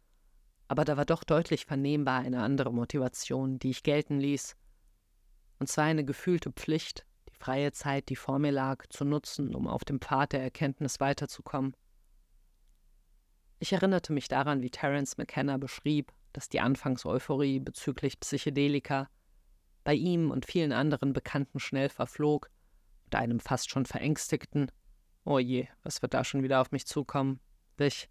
aber 0.67 0.85
da 0.85 0.95
war 0.97 1.05
doch 1.05 1.23
deutlich 1.23 1.65
vernehmbar 1.65 2.19
eine 2.19 2.41
andere 2.43 2.71
Motivation, 2.71 3.59
die 3.59 3.71
ich 3.71 3.83
gelten 3.83 4.19
ließ 4.19 4.55
und 5.61 5.67
zwar 5.67 5.83
eine 5.83 6.03
gefühlte 6.03 6.51
Pflicht, 6.51 7.05
die 7.29 7.35
freie 7.35 7.71
Zeit, 7.71 8.09
die 8.09 8.15
vor 8.15 8.39
mir 8.39 8.51
lag, 8.51 8.83
zu 8.89 9.05
nutzen, 9.05 9.53
um 9.53 9.67
auf 9.67 9.85
dem 9.85 10.01
Pfad 10.01 10.33
der 10.33 10.41
Erkenntnis 10.41 10.99
weiterzukommen. 10.99 11.77
Ich 13.59 13.71
erinnerte 13.71 14.11
mich 14.11 14.27
daran, 14.27 14.63
wie 14.63 14.71
Terence 14.71 15.19
McKenna 15.19 15.57
beschrieb, 15.57 16.11
dass 16.33 16.49
die 16.49 16.61
Anfangseuphorie 16.61 17.59
bezüglich 17.59 18.19
Psychedelika 18.19 19.07
bei 19.83 19.93
ihm 19.93 20.31
und 20.31 20.47
vielen 20.47 20.73
anderen 20.73 21.13
Bekannten 21.13 21.59
schnell 21.59 21.89
verflog 21.89 22.49
und 23.05 23.13
einem 23.13 23.39
fast 23.39 23.69
schon 23.69 23.85
verängstigten 23.85 24.71
Oh 25.25 25.37
je, 25.37 25.67
was 25.83 26.01
wird 26.01 26.15
da 26.15 26.23
schon 26.23 26.41
wieder 26.41 26.59
auf 26.59 26.71
mich 26.71 26.87
zukommen? 26.87 27.39
wich. 27.77 28.09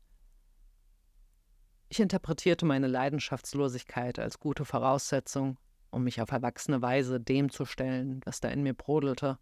Ich 1.88 1.98
interpretierte 1.98 2.64
meine 2.64 2.86
Leidenschaftslosigkeit 2.86 4.20
als 4.20 4.38
gute 4.38 4.64
Voraussetzung, 4.64 5.58
um 5.90 6.04
mich 6.04 6.20
auf 6.20 6.30
erwachsene 6.30 6.82
Weise 6.82 7.20
dem 7.20 7.50
zu 7.50 7.64
stellen, 7.64 8.20
was 8.24 8.40
da 8.40 8.48
in 8.48 8.62
mir 8.62 8.74
brodelte, 8.74 9.38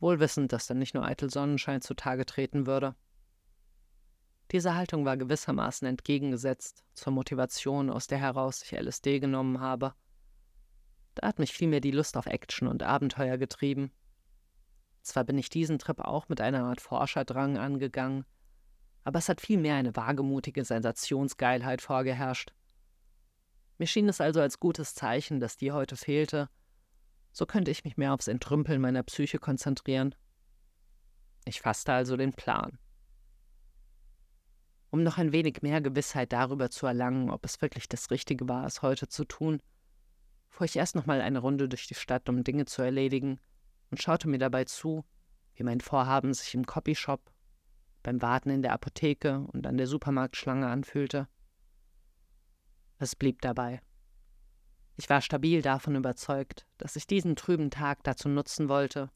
wohl 0.00 0.20
wissend, 0.20 0.52
dass 0.52 0.66
dann 0.66 0.78
nicht 0.78 0.94
nur 0.94 1.04
eitel 1.04 1.30
Sonnenschein 1.30 1.80
zutage 1.80 2.26
treten 2.26 2.66
würde. 2.66 2.94
Diese 4.52 4.74
Haltung 4.74 5.04
war 5.04 5.16
gewissermaßen 5.16 5.88
entgegengesetzt 5.88 6.84
zur 6.94 7.12
Motivation, 7.12 7.90
aus 7.90 8.06
der 8.06 8.18
heraus 8.18 8.62
ich 8.62 8.72
LSD 8.72 9.18
genommen 9.18 9.60
habe. 9.60 9.94
Da 11.14 11.26
hat 11.26 11.38
mich 11.38 11.52
vielmehr 11.52 11.80
die 11.80 11.90
Lust 11.90 12.16
auf 12.16 12.26
Action 12.26 12.68
und 12.68 12.82
Abenteuer 12.82 13.38
getrieben. 13.38 13.90
Zwar 15.02 15.24
bin 15.24 15.38
ich 15.38 15.48
diesen 15.48 15.78
Trip 15.78 16.00
auch 16.00 16.28
mit 16.28 16.40
einer 16.40 16.64
Art 16.64 16.80
Forscherdrang 16.80 17.56
angegangen, 17.56 18.24
aber 19.04 19.20
es 19.20 19.28
hat 19.28 19.40
vielmehr 19.40 19.76
eine 19.76 19.94
wagemutige 19.94 20.64
Sensationsgeilheit 20.64 21.80
vorgeherrscht. 21.80 22.52
Mir 23.78 23.86
schien 23.86 24.08
es 24.08 24.20
also 24.20 24.40
als 24.40 24.58
gutes 24.58 24.94
Zeichen, 24.94 25.40
dass 25.40 25.56
die 25.56 25.72
heute 25.72 25.96
fehlte. 25.96 26.48
So 27.32 27.44
könnte 27.44 27.70
ich 27.70 27.84
mich 27.84 27.96
mehr 27.96 28.14
aufs 28.14 28.28
Entrümpeln 28.28 28.80
meiner 28.80 29.02
Psyche 29.02 29.38
konzentrieren. 29.38 30.14
Ich 31.44 31.60
fasste 31.60 31.92
also 31.92 32.16
den 32.16 32.32
Plan. 32.32 32.78
Um 34.90 35.02
noch 35.02 35.18
ein 35.18 35.32
wenig 35.32 35.60
mehr 35.62 35.80
Gewissheit 35.80 36.32
darüber 36.32 36.70
zu 36.70 36.86
erlangen, 36.86 37.30
ob 37.30 37.44
es 37.44 37.60
wirklich 37.60 37.88
das 37.88 38.10
Richtige 38.10 38.48
war, 38.48 38.64
es 38.64 38.82
heute 38.82 39.08
zu 39.08 39.24
tun, 39.24 39.60
fuhr 40.48 40.64
ich 40.64 40.76
erst 40.76 40.94
noch 40.94 41.06
mal 41.06 41.20
eine 41.20 41.40
Runde 41.40 41.68
durch 41.68 41.86
die 41.86 41.94
Stadt, 41.94 42.28
um 42.28 42.44
Dinge 42.44 42.64
zu 42.64 42.82
erledigen, 42.82 43.38
und 43.90 44.02
schaute 44.02 44.28
mir 44.28 44.38
dabei 44.38 44.64
zu, 44.64 45.04
wie 45.54 45.64
mein 45.64 45.80
Vorhaben 45.80 46.32
sich 46.32 46.54
im 46.54 46.66
Copyshop, 46.66 47.30
beim 48.02 48.22
Warten 48.22 48.50
in 48.50 48.62
der 48.62 48.72
Apotheke 48.72 49.40
und 49.52 49.66
an 49.66 49.76
der 49.76 49.86
Supermarktschlange 49.86 50.66
anfühlte. 50.66 51.28
Es 52.98 53.14
blieb 53.14 53.42
dabei. 53.42 53.80
Ich 54.96 55.10
war 55.10 55.20
stabil 55.20 55.60
davon 55.60 55.94
überzeugt, 55.94 56.66
dass 56.78 56.96
ich 56.96 57.06
diesen 57.06 57.36
trüben 57.36 57.70
Tag 57.70 58.02
dazu 58.04 58.28
nutzen 58.28 58.70
wollte, 58.70 59.10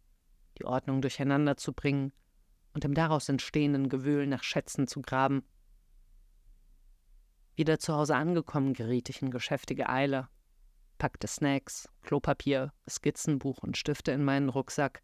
die 0.58 0.66
Ordnung 0.66 1.00
durcheinander 1.00 1.56
zu 1.56 1.72
bringen 1.72 2.12
und 2.74 2.84
im 2.84 2.92
daraus 2.92 3.28
entstehenden 3.30 3.88
Gewühl 3.88 4.26
nach 4.26 4.42
Schätzen 4.42 4.86
zu 4.86 5.00
graben. 5.00 5.42
Wieder 7.56 7.78
zu 7.78 7.94
Hause 7.94 8.14
angekommen 8.14 8.74
geriet 8.74 9.08
ich 9.08 9.22
in 9.22 9.30
geschäftige 9.30 9.88
Eile, 9.88 10.28
packte 10.98 11.26
Snacks, 11.26 11.88
Klopapier, 12.02 12.74
Skizzenbuch 12.88 13.58
und 13.62 13.78
Stifte 13.78 14.12
in 14.12 14.22
meinen 14.22 14.50
Rucksack, 14.50 15.02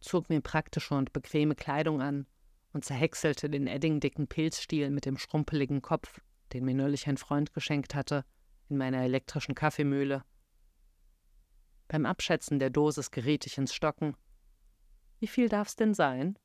zog 0.00 0.28
mir 0.28 0.40
praktische 0.40 0.94
und 0.94 1.12
bequeme 1.12 1.54
Kleidung 1.54 2.02
an 2.02 2.26
und 2.72 2.84
zerhäckselte 2.84 3.48
den 3.48 3.68
eddingdicken 3.68 4.26
Pilzstiel 4.26 4.90
mit 4.90 5.06
dem 5.06 5.16
schrumpeligen 5.16 5.80
Kopf 5.80 6.20
den 6.52 6.64
mir 6.64 6.74
neulich 6.74 7.06
ein 7.08 7.16
Freund 7.16 7.52
geschenkt 7.52 7.94
hatte, 7.94 8.24
in 8.68 8.76
meiner 8.76 9.02
elektrischen 9.02 9.54
Kaffeemühle. 9.54 10.24
Beim 11.88 12.06
Abschätzen 12.06 12.58
der 12.58 12.70
Dosis 12.70 13.10
geriet 13.10 13.46
ich 13.46 13.58
ins 13.58 13.74
Stocken. 13.74 14.16
Wie 15.18 15.26
viel 15.26 15.48
darf's 15.48 15.76
denn 15.76 15.94
sein? 15.94 16.38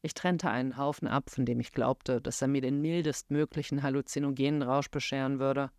Ich 0.00 0.14
trennte 0.14 0.50
einen 0.50 0.76
Haufen 0.76 1.06
ab, 1.06 1.30
von 1.30 1.44
dem 1.44 1.60
ich 1.60 1.72
glaubte, 1.72 2.20
dass 2.20 2.42
er 2.42 2.48
mir 2.48 2.60
den 2.60 2.80
mildestmöglichen 2.80 3.82
halluzinogenen 3.82 4.62
Rausch 4.62 4.90
bescheren 4.90 5.38
würde. 5.38 5.70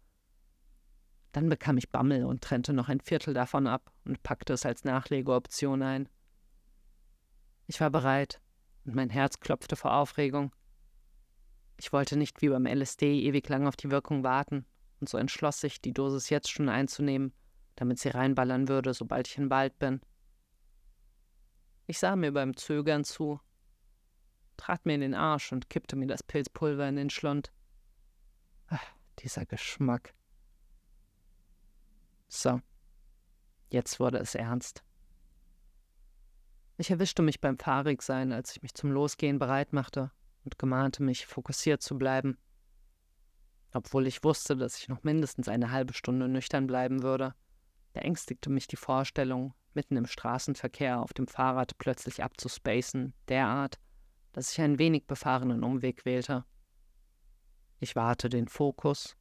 Dann 1.33 1.49
bekam 1.49 1.77
ich 1.77 1.89
Bammel 1.89 2.23
und 2.23 2.41
trennte 2.41 2.71
noch 2.71 2.87
ein 2.87 3.01
Viertel 3.01 3.33
davon 3.33 3.67
ab 3.67 3.91
und 4.05 4.23
packte 4.23 4.53
es 4.53 4.65
als 4.65 4.83
Nachlegeoption 4.83 5.81
ein. 5.81 6.07
Ich 7.67 7.81
war 7.81 7.89
bereit, 7.89 8.39
und 8.85 8.95
mein 8.95 9.09
Herz 9.09 9.39
klopfte 9.39 9.75
vor 9.75 9.93
Aufregung. 9.93 10.53
Ich 11.83 11.91
wollte 11.91 12.15
nicht 12.15 12.41
wie 12.41 12.47
beim 12.47 12.65
LSD 12.65 13.23
ewig 13.23 13.49
lang 13.49 13.67
auf 13.67 13.75
die 13.75 13.91
Wirkung 13.91 14.23
warten 14.23 14.65
und 15.01 15.09
so 15.09 15.17
entschloss 15.17 15.59
sich, 15.59 15.81
die 15.81 15.93
Dosis 15.93 16.29
jetzt 16.29 16.49
schon 16.49 16.69
einzunehmen, 16.69 17.33
damit 17.75 17.99
sie 17.99 18.07
reinballern 18.07 18.69
würde, 18.69 18.93
sobald 18.93 19.27
ich 19.27 19.37
im 19.37 19.49
Wald 19.49 19.77
bin. 19.79 19.99
Ich 21.85 21.99
sah 21.99 22.15
mir 22.15 22.31
beim 22.31 22.55
Zögern 22.55 23.03
zu, 23.03 23.41
trat 24.55 24.85
mir 24.85 24.95
in 24.95 25.01
den 25.01 25.13
Arsch 25.13 25.51
und 25.51 25.69
kippte 25.69 25.97
mir 25.97 26.07
das 26.07 26.23
Pilzpulver 26.23 26.87
in 26.87 26.95
den 26.95 27.09
Schlund. 27.09 27.51
Ach, 28.67 28.93
dieser 29.19 29.45
Geschmack. 29.45 30.13
So, 32.29 32.61
jetzt 33.71 33.99
wurde 33.99 34.19
es 34.19 34.35
ernst. 34.35 34.85
Ich 36.77 36.91
erwischte 36.91 37.23
mich 37.23 37.41
beim 37.41 37.59
Fahrigsein, 37.59 38.31
als 38.31 38.55
ich 38.55 38.61
mich 38.61 38.73
zum 38.73 38.89
Losgehen 38.89 39.37
bereit 39.37 39.73
machte 39.73 40.11
und 40.43 40.59
gemahnte 40.59 41.03
mich, 41.03 41.25
fokussiert 41.25 41.81
zu 41.81 41.97
bleiben. 41.97 42.37
Obwohl 43.73 44.07
ich 44.07 44.23
wusste, 44.23 44.55
dass 44.55 44.77
ich 44.77 44.87
noch 44.87 45.03
mindestens 45.03 45.47
eine 45.47 45.71
halbe 45.71 45.93
Stunde 45.93 46.27
nüchtern 46.27 46.67
bleiben 46.67 47.01
würde, 47.01 47.33
beängstigte 47.93 48.49
mich 48.49 48.67
die 48.67 48.75
Vorstellung, 48.75 49.53
mitten 49.73 49.97
im 49.97 50.05
Straßenverkehr 50.05 51.01
auf 51.01 51.13
dem 51.13 51.27
Fahrrad 51.27 51.77
plötzlich 51.77 52.23
abzuspacen, 52.23 53.13
derart, 53.27 53.79
dass 54.31 54.51
ich 54.51 54.61
einen 54.61 54.79
wenig 54.79 55.07
befahrenen 55.07 55.63
Umweg 55.63 56.05
wählte. 56.05 56.45
Ich 57.79 57.95
wahrte 57.95 58.29
den 58.29 58.47
Fokus, 58.47 59.15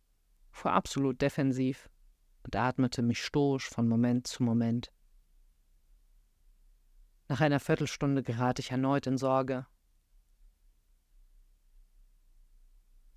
fuhr 0.50 0.72
absolut 0.72 1.20
defensiv 1.20 1.88
und 2.42 2.54
atmete 2.56 3.02
mich 3.02 3.22
stoisch 3.24 3.68
von 3.68 3.88
Moment 3.88 4.26
zu 4.26 4.42
Moment. 4.42 4.92
Nach 7.28 7.40
einer 7.40 7.60
Viertelstunde 7.60 8.22
gerat 8.22 8.58
ich 8.58 8.70
erneut 8.70 9.06
in 9.06 9.16
Sorge. 9.16 9.66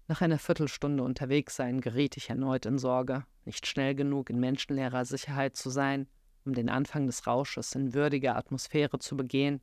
Nach 0.08 0.22
einer 0.22 0.38
Viertelstunde 0.38 1.02
unterwegs 1.02 1.56
sein 1.56 1.82
geriet 1.82 2.16
ich 2.16 2.30
erneut 2.30 2.68
in 2.68 2.78
Sorge, 2.78 3.26
nicht 3.44 3.66
schnell 3.66 3.96
genug 3.96 4.30
in 4.30 4.40
menschenleerer 4.40 5.04
Sicherheit 5.04 5.56
zu 5.56 5.72
sein, 5.72 6.08
um 6.46 6.54
den 6.54 6.70
Anfang 6.70 7.08
des 7.08 7.26
Rausches 7.26 7.74
in 7.74 7.96
würdiger 7.96 8.36
Atmosphäre 8.36 9.00
zu 9.00 9.18
begehen, 9.18 9.62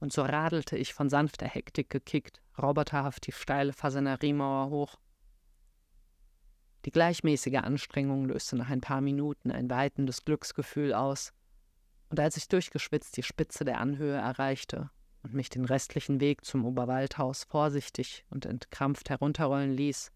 und 0.00 0.12
so 0.12 0.22
radelte 0.22 0.76
ich 0.76 0.94
von 0.94 1.08
sanfter 1.08 1.46
Hektik 1.46 1.90
gekickt, 1.90 2.40
roboterhaft 2.60 3.26
die 3.26 3.32
steile 3.32 3.72
Fasaneriemauer 3.72 4.70
hoch. 4.70 4.96
Die 6.84 6.90
gleichmäßige 6.90 7.58
Anstrengung 7.58 8.26
löste 8.26 8.56
nach 8.56 8.70
ein 8.70 8.80
paar 8.80 9.00
Minuten 9.00 9.50
ein 9.52 9.70
weitendes 9.70 10.24
Glücksgefühl 10.24 10.92
aus, 10.92 11.32
und 12.10 12.18
als 12.18 12.36
ich 12.36 12.48
durchgeschwitzt 12.48 13.16
die 13.16 13.22
Spitze 13.22 13.64
der 13.64 13.78
Anhöhe 13.78 14.16
erreichte 14.16 14.90
und 15.22 15.34
mich 15.34 15.50
den 15.50 15.64
restlichen 15.64 16.20
Weg 16.20 16.44
zum 16.44 16.64
Oberwaldhaus 16.64 17.44
vorsichtig 17.44 18.24
und 18.30 18.46
entkrampft 18.46 19.10
herunterrollen 19.10 19.72
ließ, 19.72 20.12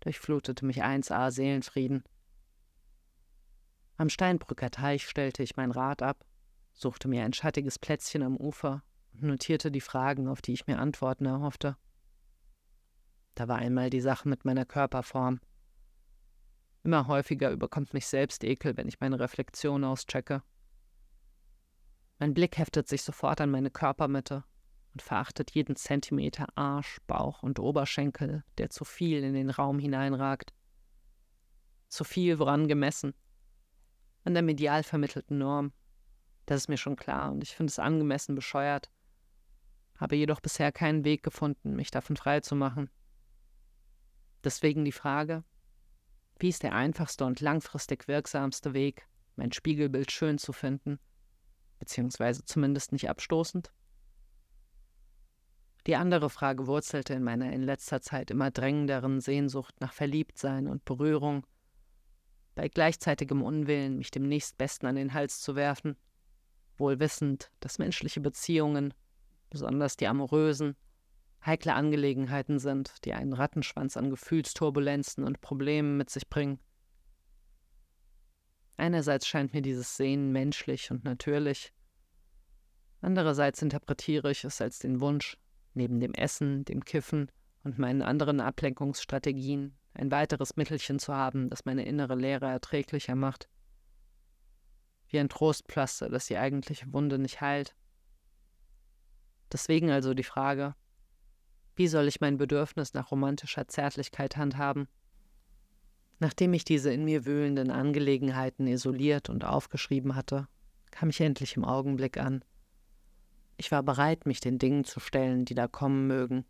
durchflutete 0.00 0.64
mich 0.64 0.82
1a 0.82 1.30
Seelenfrieden. 1.30 2.04
Am 3.96 4.08
Steinbrücker 4.08 4.70
Teich 4.70 5.06
stellte 5.06 5.42
ich 5.42 5.56
mein 5.56 5.70
Rad 5.70 6.02
ab, 6.02 6.24
suchte 6.72 7.08
mir 7.08 7.24
ein 7.24 7.32
schattiges 7.32 7.78
Plätzchen 7.78 8.22
am 8.22 8.36
Ufer 8.36 8.82
und 9.12 9.24
notierte 9.24 9.70
die 9.70 9.80
Fragen, 9.80 10.28
auf 10.28 10.40
die 10.40 10.52
ich 10.52 10.66
mir 10.66 10.78
Antworten 10.78 11.26
erhoffte. 11.26 11.76
Da 13.34 13.48
war 13.48 13.56
einmal 13.56 13.90
die 13.90 14.00
Sache 14.00 14.28
mit 14.28 14.44
meiner 14.44 14.64
Körperform. 14.64 15.40
Immer 16.84 17.06
häufiger 17.06 17.50
überkommt 17.50 17.92
mich 17.92 18.06
selbst 18.06 18.44
Ekel, 18.44 18.76
wenn 18.76 18.88
ich 18.88 19.00
meine 19.00 19.18
Reflexion 19.18 19.84
auschecke. 19.84 20.42
Mein 22.18 22.34
Blick 22.34 22.58
heftet 22.58 22.88
sich 22.88 23.02
sofort 23.02 23.40
an 23.40 23.50
meine 23.50 23.70
Körpermitte 23.70 24.42
und 24.92 25.02
verachtet 25.02 25.52
jeden 25.52 25.76
Zentimeter 25.76 26.46
Arsch, 26.56 26.98
Bauch 27.06 27.44
und 27.44 27.60
Oberschenkel, 27.60 28.42
der 28.58 28.70
zu 28.70 28.84
viel 28.84 29.22
in 29.22 29.34
den 29.34 29.50
Raum 29.50 29.78
hineinragt. 29.78 30.52
Zu 31.88 32.02
viel 32.02 32.40
woran 32.40 32.66
gemessen. 32.66 33.14
An 34.24 34.34
der 34.34 34.42
medial 34.42 34.82
vermittelten 34.82 35.38
Norm. 35.38 35.72
Das 36.46 36.62
ist 36.62 36.68
mir 36.68 36.76
schon 36.76 36.96
klar 36.96 37.30
und 37.30 37.44
ich 37.44 37.54
finde 37.54 37.70
es 37.70 37.78
angemessen 37.78 38.34
bescheuert, 38.34 38.90
habe 39.96 40.16
jedoch 40.16 40.40
bisher 40.40 40.72
keinen 40.72 41.04
Weg 41.04 41.22
gefunden, 41.22 41.76
mich 41.76 41.90
davon 41.90 42.16
frei 42.16 42.40
zu 42.40 42.56
machen. 42.56 42.90
Deswegen 44.42 44.84
die 44.84 44.92
Frage, 44.92 45.44
wie 46.38 46.48
ist 46.48 46.62
der 46.62 46.74
einfachste 46.74 47.24
und 47.24 47.40
langfristig 47.40 48.08
wirksamste 48.08 48.72
Weg, 48.72 49.06
mein 49.36 49.52
Spiegelbild 49.52 50.10
schön 50.10 50.38
zu 50.38 50.52
finden 50.52 50.98
beziehungsweise 51.78 52.44
zumindest 52.44 52.92
nicht 52.92 53.08
abstoßend? 53.08 53.72
Die 55.86 55.96
andere 55.96 56.28
Frage 56.28 56.66
wurzelte 56.66 57.14
in 57.14 57.22
meiner 57.22 57.52
in 57.52 57.62
letzter 57.62 58.02
Zeit 58.02 58.30
immer 58.30 58.50
drängenderen 58.50 59.20
Sehnsucht 59.20 59.74
nach 59.80 59.92
Verliebtsein 59.92 60.68
und 60.68 60.84
Berührung, 60.84 61.46
bei 62.54 62.68
gleichzeitigem 62.68 63.42
Unwillen, 63.42 63.96
mich 63.96 64.10
dem 64.10 64.28
nächstbesten 64.28 64.88
an 64.88 64.96
den 64.96 65.14
Hals 65.14 65.40
zu 65.40 65.54
werfen, 65.54 65.96
wohl 66.76 66.98
wissend, 66.98 67.50
dass 67.60 67.78
menschliche 67.78 68.20
Beziehungen, 68.20 68.92
besonders 69.48 69.96
die 69.96 70.08
amorösen, 70.08 70.76
heikle 71.46 71.74
Angelegenheiten 71.74 72.58
sind, 72.58 73.04
die 73.04 73.14
einen 73.14 73.32
Rattenschwanz 73.32 73.96
an 73.96 74.10
Gefühlsturbulenzen 74.10 75.24
und 75.24 75.40
Problemen 75.40 75.96
mit 75.96 76.10
sich 76.10 76.28
bringen. 76.28 76.58
Einerseits 78.78 79.26
scheint 79.26 79.52
mir 79.52 79.60
dieses 79.60 79.96
Sehnen 79.96 80.30
menschlich 80.30 80.92
und 80.92 81.02
natürlich, 81.04 81.72
andererseits 83.00 83.60
interpretiere 83.60 84.30
ich 84.30 84.44
es 84.44 84.60
als 84.60 84.78
den 84.78 85.00
Wunsch, 85.00 85.36
neben 85.74 85.98
dem 85.98 86.14
Essen, 86.14 86.64
dem 86.64 86.84
Kiffen 86.84 87.28
und 87.64 87.80
meinen 87.80 88.02
anderen 88.02 88.40
Ablenkungsstrategien 88.40 89.76
ein 89.94 90.12
weiteres 90.12 90.54
Mittelchen 90.54 91.00
zu 91.00 91.12
haben, 91.12 91.50
das 91.50 91.64
meine 91.64 91.84
innere 91.84 92.14
Leere 92.14 92.46
erträglicher 92.46 93.16
macht. 93.16 93.48
Wie 95.08 95.18
ein 95.18 95.28
Trostpflaster, 95.28 96.08
das 96.08 96.26
die 96.26 96.38
eigentliche 96.38 96.92
Wunde 96.92 97.18
nicht 97.18 97.40
heilt. 97.40 97.74
Deswegen 99.52 99.90
also 99.90 100.14
die 100.14 100.22
Frage, 100.22 100.76
wie 101.74 101.88
soll 101.88 102.06
ich 102.06 102.20
mein 102.20 102.38
Bedürfnis 102.38 102.94
nach 102.94 103.10
romantischer 103.10 103.66
Zärtlichkeit 103.66 104.36
handhaben? 104.36 104.86
Nachdem 106.20 106.52
ich 106.52 106.64
diese 106.64 106.92
in 106.92 107.04
mir 107.04 107.26
wühlenden 107.26 107.70
Angelegenheiten 107.70 108.66
isoliert 108.66 109.28
und 109.28 109.44
aufgeschrieben 109.44 110.16
hatte, 110.16 110.48
kam 110.90 111.10
ich 111.10 111.20
endlich 111.20 111.56
im 111.56 111.64
Augenblick 111.64 112.18
an. 112.18 112.44
Ich 113.56 113.70
war 113.70 113.82
bereit, 113.82 114.26
mich 114.26 114.40
den 114.40 114.58
Dingen 114.58 114.84
zu 114.84 115.00
stellen, 115.00 115.44
die 115.44 115.54
da 115.54 115.68
kommen 115.68 116.06
mögen. 116.06 116.44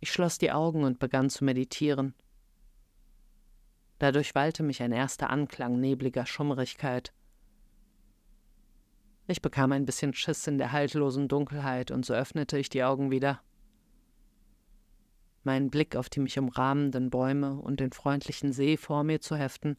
Ich 0.00 0.12
schloss 0.12 0.38
die 0.38 0.52
Augen 0.52 0.84
und 0.84 0.98
begann 0.98 1.30
zu 1.30 1.44
meditieren. 1.44 2.14
Dadurch 3.98 4.34
wallte 4.34 4.62
mich 4.62 4.82
ein 4.82 4.92
erster 4.92 5.30
Anklang 5.30 5.80
nebliger 5.80 6.26
Schummrigkeit. 6.26 7.12
Ich 9.26 9.42
bekam 9.42 9.72
ein 9.72 9.86
bisschen 9.86 10.12
Schiss 10.12 10.46
in 10.46 10.58
der 10.58 10.70
haltlosen 10.70 11.26
Dunkelheit 11.26 11.90
und 11.90 12.04
so 12.04 12.14
öffnete 12.14 12.58
ich 12.58 12.68
die 12.68 12.84
Augen 12.84 13.10
wieder 13.10 13.40
meinen 15.46 15.70
Blick 15.70 15.96
auf 15.96 16.10
die 16.10 16.20
mich 16.20 16.38
umrahmenden 16.38 17.08
Bäume 17.08 17.54
und 17.54 17.80
den 17.80 17.92
freundlichen 17.92 18.52
See 18.52 18.76
vor 18.76 19.02
mir 19.02 19.22
zu 19.22 19.36
heften, 19.36 19.78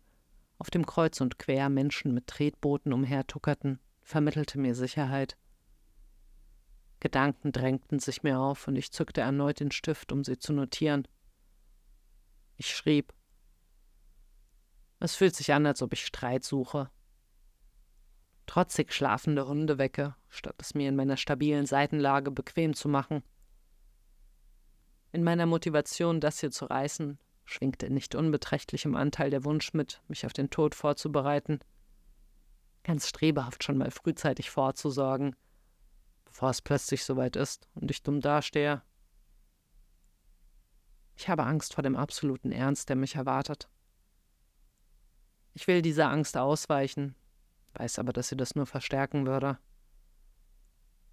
auf 0.57 0.71
dem 0.71 0.87
Kreuz 0.87 1.21
und 1.21 1.37
quer 1.37 1.69
Menschen 1.69 2.13
mit 2.15 2.25
Tretbooten 2.25 2.91
umhertuckerten, 2.91 3.79
vermittelte 4.01 4.57
mir 4.57 4.73
Sicherheit. 4.73 5.37
Gedanken 6.99 7.51
drängten 7.51 7.99
sich 7.99 8.23
mir 8.23 8.39
auf 8.39 8.67
und 8.67 8.75
ich 8.75 8.91
zückte 8.91 9.21
erneut 9.21 9.59
den 9.59 9.69
Stift, 9.69 10.11
um 10.11 10.23
sie 10.23 10.39
zu 10.39 10.51
notieren. 10.51 11.07
Ich 12.55 12.75
schrieb. 12.75 13.13
Es 14.99 15.15
fühlt 15.15 15.35
sich 15.35 15.53
an, 15.53 15.67
als 15.67 15.83
ob 15.83 15.93
ich 15.93 16.03
Streit 16.03 16.43
suche. 16.43 16.89
Trotzig 18.47 18.93
schlafende 18.93 19.47
Hunde 19.47 19.77
wecke, 19.77 20.15
statt 20.29 20.55
es 20.57 20.73
mir 20.73 20.89
in 20.89 20.95
meiner 20.95 21.17
stabilen 21.17 21.67
Seitenlage 21.67 22.31
bequem 22.31 22.73
zu 22.73 22.89
machen. 22.89 23.21
In 25.11 25.23
meiner 25.23 25.45
Motivation, 25.45 26.19
das 26.19 26.39
hier 26.39 26.51
zu 26.51 26.65
reißen, 26.65 27.17
schwingte 27.45 27.85
in 27.85 27.93
nicht 27.93 28.13
unbeträchtlichem 28.15 28.95
Anteil 28.95 29.29
der 29.29 29.45
Wunsch 29.45 29.73
mit, 29.73 30.01
mich 30.07 30.25
auf 30.25 30.33
den 30.33 30.49
Tod 30.49 30.75
vorzubereiten. 30.75 31.59
Ganz 32.83 33.07
strebehaft 33.07 33.63
schon 33.63 33.77
mal 33.77 33.91
frühzeitig 33.91 34.49
vorzusorgen, 34.49 35.35
bevor 36.25 36.49
es 36.49 36.61
plötzlich 36.61 37.03
soweit 37.03 37.35
ist 37.35 37.67
und 37.75 37.89
ich 37.89 38.03
dumm 38.03 38.21
dastehe. 38.21 38.81
Ich 41.15 41.29
habe 41.29 41.43
Angst 41.43 41.73
vor 41.73 41.83
dem 41.83 41.95
absoluten 41.95 42.51
Ernst, 42.51 42.89
der 42.89 42.95
mich 42.95 43.15
erwartet. 43.15 43.69
Ich 45.53 45.67
will 45.67 45.81
dieser 45.81 46.09
Angst 46.09 46.37
ausweichen, 46.37 47.15
weiß 47.73 47.97
aber, 47.97 48.13
dass 48.13 48.27
sie 48.29 48.37
das 48.37 48.55
nur 48.55 48.67
verstärken 48.67 49.25
würde. 49.25 49.57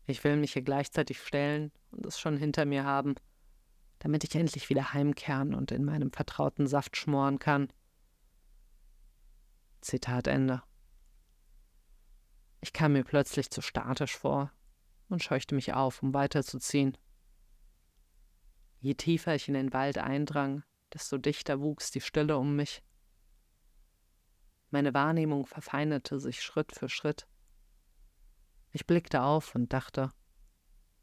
Ich 0.06 0.22
will 0.22 0.36
mich 0.36 0.52
hier 0.52 0.62
gleichzeitig 0.62 1.22
stellen 1.22 1.72
und 1.90 2.04
es 2.04 2.20
schon 2.20 2.36
hinter 2.36 2.66
mir 2.66 2.84
haben, 2.84 3.14
damit 4.04 4.22
ich 4.22 4.34
endlich 4.34 4.68
wieder 4.68 4.92
heimkehren 4.92 5.54
und 5.54 5.72
in 5.72 5.82
meinem 5.82 6.12
vertrauten 6.12 6.66
Saft 6.66 6.94
schmoren 6.94 7.38
kann. 7.38 7.72
Zitat 9.80 10.26
Ende. 10.26 10.62
Ich 12.60 12.74
kam 12.74 12.92
mir 12.92 13.02
plötzlich 13.02 13.48
zu 13.50 13.62
statisch 13.62 14.14
vor 14.14 14.52
und 15.08 15.22
scheuchte 15.22 15.54
mich 15.54 15.72
auf, 15.72 16.02
um 16.02 16.12
weiterzuziehen. 16.12 16.98
Je 18.78 18.92
tiefer 18.92 19.36
ich 19.36 19.48
in 19.48 19.54
den 19.54 19.72
Wald 19.72 19.96
eindrang, 19.96 20.64
desto 20.92 21.16
dichter 21.16 21.60
wuchs 21.60 21.90
die 21.90 22.02
Stille 22.02 22.36
um 22.36 22.56
mich. 22.56 22.82
Meine 24.68 24.92
Wahrnehmung 24.92 25.46
verfeinerte 25.46 26.20
sich 26.20 26.42
Schritt 26.42 26.72
für 26.72 26.90
Schritt. 26.90 27.26
Ich 28.70 28.86
blickte 28.86 29.22
auf 29.22 29.54
und 29.54 29.72
dachte, 29.72 30.12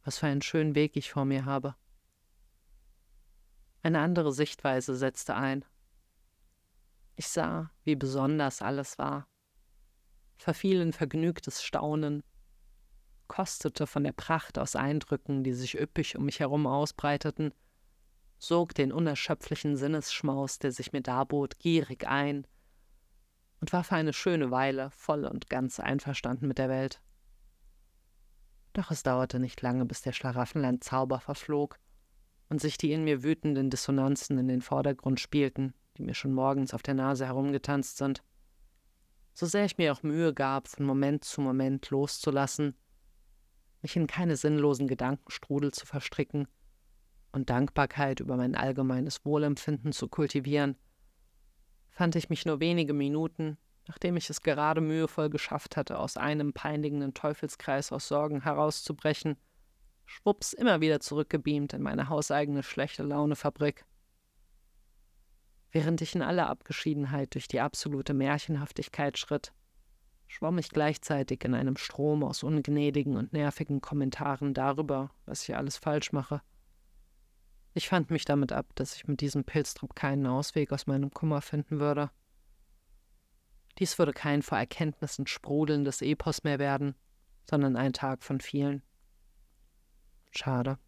was 0.03 0.19
für 0.19 0.27
einen 0.27 0.43
schönen 0.43 0.75
Weg 0.75 0.95
ich 0.95 1.09
vor 1.09 1.25
mir 1.25 1.45
habe. 1.45 1.75
Eine 3.83 3.99
andere 3.99 4.31
Sichtweise 4.31 4.95
setzte 4.95 5.35
ein. 5.35 5.65
Ich 7.15 7.27
sah, 7.27 7.71
wie 7.83 7.95
besonders 7.95 8.61
alles 8.61 8.97
war, 8.97 9.27
verfiel 10.37 10.81
in 10.81 10.93
vergnügtes 10.93 11.63
Staunen, 11.63 12.23
kostete 13.27 13.87
von 13.87 14.03
der 14.03 14.11
Pracht 14.11 14.59
aus 14.59 14.75
Eindrücken, 14.75 15.43
die 15.43 15.53
sich 15.53 15.79
üppig 15.79 16.15
um 16.15 16.25
mich 16.25 16.39
herum 16.39 16.67
ausbreiteten, 16.67 17.53
sog 18.37 18.73
den 18.73 18.91
unerschöpflichen 18.91 19.77
Sinnesschmaus, 19.77 20.59
der 20.59 20.71
sich 20.71 20.93
mir 20.93 21.01
darbot, 21.01 21.57
gierig 21.59 22.07
ein. 22.07 22.45
Und 23.59 23.71
war 23.73 23.83
für 23.83 23.95
eine 23.95 24.13
schöne 24.13 24.49
Weile 24.49 24.89
voll 24.91 25.25
und 25.25 25.49
ganz 25.49 25.79
einverstanden 25.79 26.47
mit 26.47 26.57
der 26.57 26.69
Welt. 26.69 27.01
Doch 28.73 28.89
es 28.89 29.03
dauerte 29.03 29.39
nicht 29.39 29.61
lange, 29.61 29.85
bis 29.85 30.01
der 30.01 30.13
Schlaraffenland-Zauber 30.13 31.19
verflog 31.19 31.77
und 32.51 32.59
sich 32.59 32.77
die 32.77 32.91
in 32.91 33.05
mir 33.05 33.23
wütenden 33.23 33.69
Dissonanzen 33.69 34.37
in 34.37 34.49
den 34.49 34.61
Vordergrund 34.61 35.21
spielten, 35.21 35.73
die 35.97 36.03
mir 36.03 36.13
schon 36.13 36.33
morgens 36.33 36.73
auf 36.73 36.83
der 36.83 36.95
Nase 36.95 37.25
herumgetanzt 37.25 37.95
sind. 37.95 38.23
So 39.33 39.45
sehr 39.45 39.63
ich 39.63 39.77
mir 39.77 39.93
auch 39.93 40.03
Mühe 40.03 40.33
gab, 40.33 40.67
von 40.67 40.85
Moment 40.85 41.23
zu 41.23 41.39
Moment 41.39 41.89
loszulassen, 41.91 42.75
mich 43.81 43.95
in 43.95 44.05
keine 44.05 44.35
sinnlosen 44.35 44.89
Gedankenstrudel 44.89 45.71
zu 45.71 45.85
verstricken 45.85 46.45
und 47.31 47.49
Dankbarkeit 47.49 48.19
über 48.19 48.35
mein 48.35 48.55
allgemeines 48.55 49.23
Wohlempfinden 49.23 49.93
zu 49.93 50.09
kultivieren, 50.09 50.75
fand 51.89 52.17
ich 52.17 52.29
mich 52.29 52.45
nur 52.45 52.59
wenige 52.59 52.93
Minuten, 52.93 53.57
nachdem 53.87 54.17
ich 54.17 54.29
es 54.29 54.41
gerade 54.41 54.81
mühevoll 54.81 55.29
geschafft 55.29 55.77
hatte, 55.77 55.97
aus 55.97 56.17
einem 56.17 56.51
peinigenden 56.51 57.13
Teufelskreis 57.13 57.93
aus 57.93 58.09
Sorgen 58.09 58.43
herauszubrechen, 58.43 59.37
schwupps 60.11 60.51
immer 60.51 60.81
wieder 60.81 60.99
zurückgebeamt 60.99 61.73
in 61.73 61.81
meine 61.81 62.09
hauseigene 62.09 62.63
schlechte 62.63 63.03
Launefabrik. 63.03 63.85
Während 65.71 66.01
ich 66.01 66.15
in 66.15 66.21
aller 66.21 66.49
Abgeschiedenheit 66.49 67.33
durch 67.33 67.47
die 67.47 67.61
absolute 67.61 68.13
Märchenhaftigkeit 68.13 69.17
schritt, 69.17 69.53
schwamm 70.27 70.57
ich 70.57 70.69
gleichzeitig 70.69 71.45
in 71.45 71.55
einem 71.55 71.77
Strom 71.77 72.23
aus 72.23 72.43
ungnädigen 72.43 73.15
und 73.15 73.31
nervigen 73.31 73.79
Kommentaren 73.79 74.53
darüber, 74.53 75.11
was 75.25 75.47
ich 75.47 75.55
alles 75.55 75.77
falsch 75.77 76.11
mache. 76.11 76.41
Ich 77.73 77.87
fand 77.87 78.11
mich 78.11 78.25
damit 78.25 78.51
ab, 78.51 78.67
dass 78.75 78.95
ich 78.97 79.07
mit 79.07 79.21
diesem 79.21 79.45
Pilztrupp 79.45 79.95
keinen 79.95 80.27
Ausweg 80.27 80.73
aus 80.73 80.87
meinem 80.87 81.11
Kummer 81.11 81.41
finden 81.41 81.79
würde. 81.79 82.11
Dies 83.79 83.97
würde 83.97 84.11
kein 84.11 84.41
vor 84.41 84.57
Erkenntnissen 84.57 85.25
sprudelndes 85.25 86.01
Epos 86.01 86.43
mehr 86.43 86.59
werden, 86.59 86.95
sondern 87.49 87.77
ein 87.77 87.93
Tag 87.93 88.23
von 88.23 88.41
vielen. 88.41 88.83
Schade. 90.31 90.79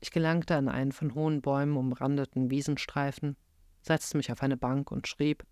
Ich 0.00 0.10
gelangte 0.10 0.54
an 0.54 0.68
einen 0.68 0.92
von 0.92 1.14
hohen 1.14 1.40
Bäumen 1.40 1.76
umrandeten 1.76 2.50
Wiesenstreifen, 2.50 3.36
setzte 3.80 4.16
mich 4.16 4.30
auf 4.30 4.42
eine 4.42 4.56
Bank 4.56 4.92
und 4.92 5.08
schrieb 5.08 5.44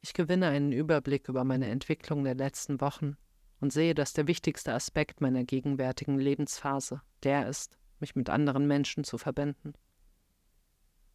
Ich 0.00 0.14
gewinne 0.14 0.48
einen 0.48 0.72
Überblick 0.72 1.28
über 1.28 1.44
meine 1.44 1.68
Entwicklung 1.68 2.24
der 2.24 2.34
letzten 2.34 2.80
Wochen 2.80 3.16
und 3.60 3.72
sehe, 3.72 3.94
dass 3.94 4.14
der 4.14 4.26
wichtigste 4.26 4.72
Aspekt 4.72 5.20
meiner 5.20 5.44
gegenwärtigen 5.44 6.18
Lebensphase 6.18 7.02
der 7.22 7.46
ist, 7.46 7.78
mich 7.98 8.16
mit 8.16 8.30
anderen 8.30 8.66
Menschen 8.66 9.04
zu 9.04 9.18
verbinden. 9.18 9.74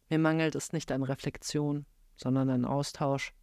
Mir 0.08 0.20
mangelt 0.20 0.54
es 0.54 0.72
nicht 0.72 0.92
an 0.92 1.02
Reflexion, 1.02 1.84
sondern 2.14 2.48
an 2.48 2.64
Austausch, 2.64 3.34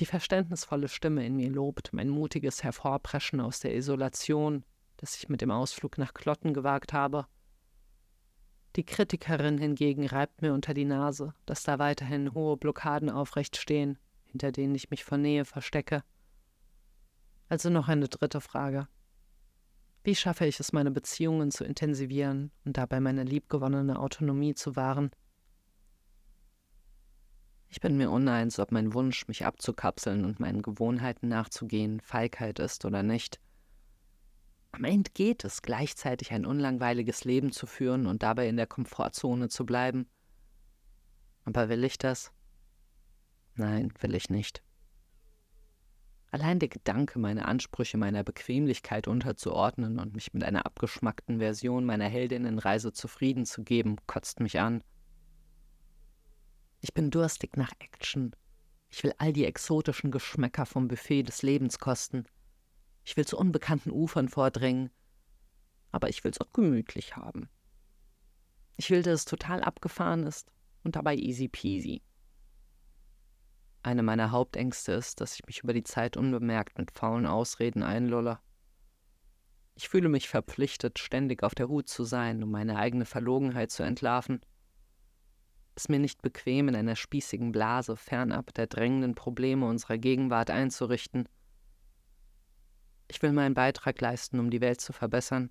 die 0.00 0.06
verständnisvolle 0.06 0.88
Stimme 0.88 1.26
in 1.26 1.36
mir 1.36 1.50
lobt 1.50 1.92
mein 1.92 2.08
mutiges 2.08 2.64
Hervorpreschen 2.64 3.40
aus 3.40 3.60
der 3.60 3.76
Isolation, 3.76 4.64
das 4.96 5.16
ich 5.16 5.28
mit 5.28 5.42
dem 5.42 5.50
Ausflug 5.50 5.98
nach 5.98 6.14
Klotten 6.14 6.54
gewagt 6.54 6.92
habe. 6.92 7.26
Die 8.76 8.84
Kritikerin 8.84 9.58
hingegen 9.58 10.06
reibt 10.06 10.42
mir 10.42 10.54
unter 10.54 10.74
die 10.74 10.84
Nase, 10.84 11.34
dass 11.44 11.64
da 11.64 11.78
weiterhin 11.78 12.34
hohe 12.34 12.56
Blockaden 12.56 13.10
aufrecht 13.10 13.56
stehen, 13.56 13.98
hinter 14.24 14.52
denen 14.52 14.74
ich 14.74 14.90
mich 14.90 15.04
vor 15.04 15.18
Nähe 15.18 15.44
verstecke. 15.44 16.02
Also 17.48 17.68
noch 17.68 17.88
eine 17.88 18.08
dritte 18.08 18.40
Frage. 18.40 18.88
Wie 20.02 20.14
schaffe 20.14 20.46
ich 20.46 20.60
es, 20.60 20.72
meine 20.72 20.92
Beziehungen 20.92 21.50
zu 21.50 21.64
intensivieren 21.64 22.52
und 22.64 22.78
dabei 22.78 23.00
meine 23.00 23.24
liebgewonnene 23.24 23.98
Autonomie 23.98 24.54
zu 24.54 24.76
wahren? 24.76 25.10
Ich 27.72 27.80
bin 27.80 27.96
mir 27.96 28.10
uneins, 28.10 28.58
ob 28.58 28.72
mein 28.72 28.94
Wunsch, 28.94 29.28
mich 29.28 29.46
abzukapseln 29.46 30.24
und 30.24 30.40
meinen 30.40 30.60
Gewohnheiten 30.60 31.28
nachzugehen, 31.28 32.00
Feigheit 32.00 32.58
ist 32.58 32.84
oder 32.84 33.04
nicht. 33.04 33.40
Am 34.72 34.82
Ende 34.82 35.10
geht 35.14 35.44
es, 35.44 35.62
gleichzeitig 35.62 36.32
ein 36.32 36.44
unlangweiliges 36.44 37.24
Leben 37.24 37.52
zu 37.52 37.66
führen 37.66 38.06
und 38.06 38.24
dabei 38.24 38.48
in 38.48 38.56
der 38.56 38.66
Komfortzone 38.66 39.48
zu 39.48 39.64
bleiben. 39.64 40.08
Aber 41.44 41.68
will 41.68 41.84
ich 41.84 41.96
das? 41.96 42.32
Nein, 43.54 43.92
will 44.00 44.16
ich 44.16 44.30
nicht. 44.30 44.62
Allein 46.32 46.58
der 46.58 46.68
Gedanke, 46.68 47.18
meine 47.18 47.46
Ansprüche 47.46 47.98
meiner 47.98 48.24
Bequemlichkeit 48.24 49.06
unterzuordnen 49.08 49.98
und 49.98 50.14
mich 50.14 50.32
mit 50.32 50.42
einer 50.44 50.66
abgeschmackten 50.66 51.38
Version 51.38 51.84
meiner 51.84 52.08
Heldinnenreise 52.08 52.92
zufrieden 52.92 53.46
zu 53.46 53.62
geben, 53.62 53.96
kotzt 54.06 54.40
mich 54.40 54.58
an. 54.60 54.82
Ich 56.80 56.94
bin 56.94 57.10
durstig 57.10 57.56
nach 57.56 57.72
Action. 57.78 58.34
Ich 58.88 59.04
will 59.04 59.12
all 59.18 59.32
die 59.32 59.44
exotischen 59.44 60.10
Geschmäcker 60.10 60.64
vom 60.64 60.88
Buffet 60.88 61.24
des 61.24 61.42
Lebens 61.42 61.78
kosten. 61.78 62.24
Ich 63.04 63.16
will 63.16 63.26
zu 63.26 63.36
unbekannten 63.36 63.90
Ufern 63.90 64.28
vordringen. 64.28 64.90
Aber 65.92 66.08
ich 66.08 66.24
will's 66.24 66.40
auch 66.40 66.52
gemütlich 66.52 67.16
haben. 67.16 67.48
Ich 68.76 68.90
will, 68.90 69.02
dass 69.02 69.20
es 69.20 69.24
total 69.26 69.62
abgefahren 69.62 70.24
ist 70.24 70.50
und 70.82 70.96
dabei 70.96 71.16
easy 71.16 71.48
peasy. 71.48 72.02
Eine 73.82 74.02
meiner 74.02 74.30
Hauptängste 74.30 74.92
ist, 74.92 75.20
dass 75.20 75.34
ich 75.34 75.46
mich 75.46 75.62
über 75.62 75.74
die 75.74 75.84
Zeit 75.84 76.16
unbemerkt 76.16 76.78
mit 76.78 76.90
faulen 76.90 77.26
Ausreden 77.26 77.82
einlulle. 77.82 78.38
Ich 79.74 79.88
fühle 79.88 80.08
mich 80.08 80.28
verpflichtet, 80.28 80.98
ständig 80.98 81.42
auf 81.42 81.54
der 81.54 81.68
Hut 81.68 81.88
zu 81.88 82.04
sein, 82.04 82.42
um 82.42 82.50
meine 82.50 82.76
eigene 82.76 83.04
Verlogenheit 83.04 83.70
zu 83.70 83.82
entlarven 83.82 84.40
es 85.80 85.88
mir 85.88 85.98
nicht 85.98 86.22
bequem, 86.22 86.68
in 86.68 86.76
einer 86.76 86.96
spießigen 86.96 87.52
Blase 87.52 87.96
fernab 87.96 88.54
der 88.54 88.66
drängenden 88.66 89.14
Probleme 89.14 89.66
unserer 89.66 89.98
Gegenwart 89.98 90.50
einzurichten. 90.50 91.28
Ich 93.08 93.20
will 93.22 93.32
meinen 93.32 93.54
Beitrag 93.54 94.00
leisten, 94.00 94.38
um 94.38 94.50
die 94.50 94.60
Welt 94.60 94.80
zu 94.80 94.92
verbessern. 94.92 95.50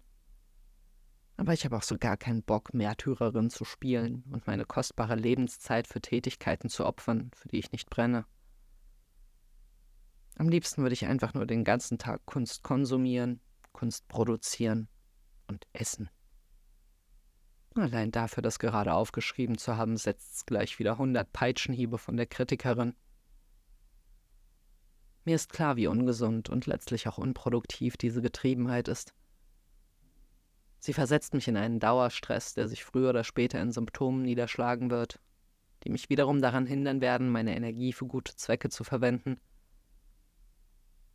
Aber 1.35 1.53
ich 1.53 1.65
habe 1.65 1.77
auch 1.77 1.83
so 1.83 1.97
gar 1.97 2.17
keinen 2.17 2.43
Bock, 2.43 2.73
Märtyrerin 2.73 3.49
zu 3.49 3.65
spielen 3.65 4.23
und 4.31 4.45
meine 4.45 4.65
kostbare 4.65 5.15
Lebenszeit 5.15 5.87
für 5.87 6.01
Tätigkeiten 6.01 6.69
zu 6.69 6.85
opfern, 6.85 7.31
für 7.33 7.47
die 7.47 7.59
ich 7.59 7.71
nicht 7.71 7.89
brenne. 7.89 8.25
Am 10.35 10.47
liebsten 10.47 10.81
würde 10.81 10.93
ich 10.93 11.05
einfach 11.05 11.33
nur 11.33 11.45
den 11.45 11.63
ganzen 11.63 11.97
Tag 11.97 12.25
Kunst 12.25 12.63
konsumieren, 12.63 13.41
Kunst 13.71 14.07
produzieren 14.07 14.87
und 15.47 15.65
essen. 15.73 16.09
Allein 17.79 18.11
dafür, 18.11 18.43
das 18.43 18.59
gerade 18.59 18.93
aufgeschrieben 18.93 19.57
zu 19.57 19.77
haben, 19.77 19.95
setzt's 19.95 20.45
gleich 20.45 20.79
wieder 20.79 20.97
hundert 20.97 21.31
Peitschenhiebe 21.31 21.97
von 21.97 22.17
der 22.17 22.25
Kritikerin. 22.25 22.93
Mir 25.23 25.35
ist 25.35 25.53
klar, 25.53 25.77
wie 25.77 25.87
ungesund 25.87 26.49
und 26.49 26.65
letztlich 26.65 27.07
auch 27.07 27.17
unproduktiv 27.17 27.95
diese 27.95 28.21
Getriebenheit 28.21 28.89
ist. 28.89 29.13
Sie 30.79 30.91
versetzt 30.91 31.33
mich 31.33 31.47
in 31.47 31.55
einen 31.55 31.79
Dauerstress, 31.79 32.53
der 32.53 32.67
sich 32.67 32.83
früher 32.83 33.11
oder 33.11 33.23
später 33.23 33.61
in 33.61 33.71
Symptomen 33.71 34.23
niederschlagen 34.23 34.91
wird, 34.91 35.21
die 35.85 35.89
mich 35.89 36.09
wiederum 36.09 36.41
daran 36.41 36.65
hindern 36.65 36.99
werden, 36.99 37.29
meine 37.29 37.55
Energie 37.55 37.93
für 37.93 38.07
gute 38.07 38.35
Zwecke 38.35 38.69
zu 38.69 38.83
verwenden. 38.83 39.39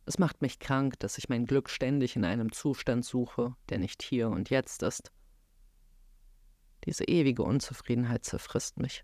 Es 0.05 0.17
macht 0.17 0.41
mich 0.41 0.57
krank, 0.57 0.97
dass 0.99 1.19
ich 1.19 1.29
mein 1.29 1.45
Glück 1.45 1.69
ständig 1.69 2.15
in 2.15 2.25
einem 2.25 2.51
Zustand 2.51 3.05
suche, 3.05 3.55
der 3.69 3.77
nicht 3.77 4.01
hier 4.01 4.29
und 4.29 4.49
jetzt 4.49 4.81
ist 4.81 5.11
diese 6.85 7.05
ewige 7.05 7.43
Unzufriedenheit 7.43 8.23
zerfrisst 8.25 8.77
mich. 8.79 9.03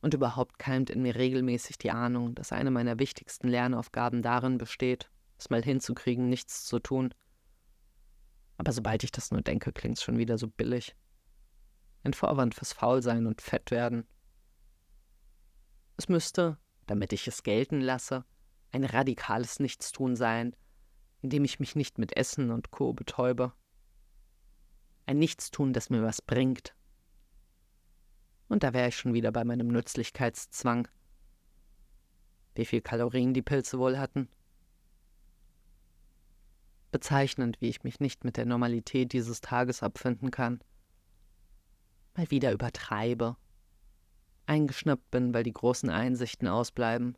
Und 0.00 0.14
überhaupt 0.14 0.58
keimt 0.58 0.90
in 0.90 1.02
mir 1.02 1.16
regelmäßig 1.16 1.78
die 1.78 1.90
Ahnung, 1.90 2.34
dass 2.34 2.52
eine 2.52 2.70
meiner 2.70 2.98
wichtigsten 2.98 3.48
Lernaufgaben 3.48 4.22
darin 4.22 4.58
besteht, 4.58 5.10
es 5.38 5.50
mal 5.50 5.62
hinzukriegen, 5.62 6.28
nichts 6.28 6.64
zu 6.64 6.78
tun. 6.78 7.12
Aber 8.58 8.72
sobald 8.72 9.04
ich 9.04 9.12
das 9.12 9.30
nur 9.30 9.40
denke, 9.40 9.72
klingt's 9.72 10.02
schon 10.02 10.18
wieder 10.18 10.38
so 10.38 10.48
billig. 10.48 10.94
Ein 12.04 12.12
Vorwand 12.12 12.54
fürs 12.54 12.72
Faulsein 12.72 13.26
und 13.26 13.40
Fettwerden. 13.40 14.06
Es 15.96 16.08
müsste, 16.08 16.58
damit 16.86 17.12
ich 17.12 17.26
es 17.26 17.42
gelten 17.42 17.80
lasse, 17.80 18.24
ein 18.70 18.84
radikales 18.84 19.60
Nichtstun 19.60 20.16
sein, 20.16 20.54
indem 21.22 21.44
ich 21.44 21.58
mich 21.58 21.74
nicht 21.74 21.98
mit 21.98 22.16
Essen 22.16 22.50
und 22.50 22.70
Co. 22.70 22.92
betäube. 22.92 23.52
Ein 25.08 25.20
Nichtstun, 25.20 25.72
das 25.72 25.88
mir 25.88 26.02
was 26.02 26.20
bringt. 26.20 26.74
Und 28.48 28.62
da 28.62 28.74
wäre 28.74 28.88
ich 28.88 28.96
schon 28.98 29.14
wieder 29.14 29.32
bei 29.32 29.42
meinem 29.42 29.68
Nützlichkeitszwang. 29.68 30.86
Wie 32.54 32.66
viel 32.66 32.82
Kalorien 32.82 33.32
die 33.32 33.40
Pilze 33.40 33.78
wohl 33.78 33.98
hatten? 33.98 34.28
Bezeichnend, 36.90 37.58
wie 37.62 37.70
ich 37.70 37.84
mich 37.84 38.00
nicht 38.00 38.22
mit 38.22 38.36
der 38.36 38.44
Normalität 38.44 39.14
dieses 39.14 39.40
Tages 39.40 39.82
abfinden 39.82 40.30
kann. 40.30 40.60
Mal 42.14 42.30
wieder 42.30 42.52
übertreibe. 42.52 43.38
Eingeschnappt 44.44 45.10
bin, 45.10 45.32
weil 45.32 45.42
die 45.42 45.54
großen 45.54 45.88
Einsichten 45.88 46.48
ausbleiben. 46.48 47.16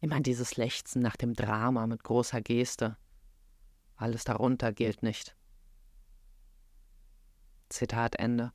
Immer 0.00 0.20
dieses 0.20 0.56
Lechzen 0.56 1.02
nach 1.02 1.16
dem 1.16 1.34
Drama 1.34 1.88
mit 1.88 2.04
großer 2.04 2.42
Geste. 2.42 2.96
Alles 3.96 4.22
darunter 4.22 4.72
gilt 4.72 5.02
nicht. 5.02 5.36
Zitat 7.68 8.16
Ende. 8.16 8.52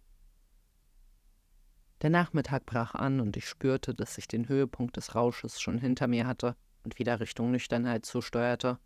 Der 2.01 2.09
Nachmittag 2.09 2.65
brach 2.65 2.95
an 2.95 3.19
und 3.19 3.35
ich 3.35 3.47
spürte, 3.47 3.93
dass 3.93 4.17
ich 4.17 4.27
den 4.27 4.47
Höhepunkt 4.47 4.95
des 4.95 5.15
Rausches 5.15 5.59
schon 5.59 5.77
hinter 5.77 6.07
mir 6.07 6.25
hatte 6.25 6.55
und 6.83 6.97
wieder 6.97 7.19
Richtung 7.19 7.51
Nüchternheit 7.51 8.05
zusteuerte. 8.05 8.79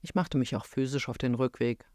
Ich 0.00 0.14
machte 0.14 0.38
mich 0.38 0.56
auch 0.56 0.64
physisch 0.64 1.08
auf 1.08 1.18
den 1.18 1.34
Rückweg. 1.34 1.88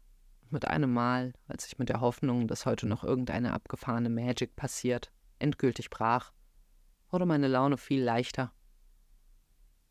Mit 0.50 0.66
einem 0.66 0.92
Mal, 0.92 1.32
als 1.48 1.66
ich 1.66 1.78
mit 1.78 1.88
der 1.88 2.00
Hoffnung, 2.00 2.46
dass 2.46 2.64
heute 2.64 2.86
noch 2.86 3.04
irgendeine 3.04 3.52
abgefahrene 3.52 4.08
Magic 4.08 4.56
passiert, 4.56 5.12
endgültig 5.38 5.90
brach, 5.90 6.32
wurde 7.10 7.26
meine 7.26 7.48
Laune 7.48 7.76
viel 7.76 8.02
leichter. 8.02 8.52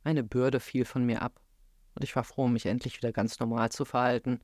Eine 0.03 0.23
Bürde 0.23 0.59
fiel 0.59 0.85
von 0.85 1.05
mir 1.05 1.21
ab, 1.21 1.41
und 1.95 2.03
ich 2.03 2.15
war 2.15 2.23
froh, 2.23 2.47
mich 2.47 2.65
endlich 2.65 2.97
wieder 2.97 3.11
ganz 3.11 3.39
normal 3.39 3.71
zu 3.71 3.83
verhalten 3.83 4.39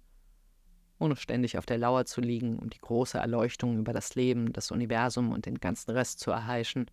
ohne 0.99 1.15
ständig 1.15 1.57
auf 1.57 1.65
der 1.65 1.77
Lauer 1.77 2.05
zu 2.05 2.21
liegen, 2.21 2.57
um 2.57 2.69
die 2.69 2.79
große 2.79 3.17
Erleuchtung 3.17 3.77
über 3.77 3.93
das 3.93 4.15
Leben, 4.15 4.53
das 4.53 4.71
Universum 4.71 5.31
und 5.31 5.45
den 5.45 5.59
ganzen 5.59 5.91
Rest 5.91 6.19
zu 6.19 6.31
erheischen. 6.31 6.89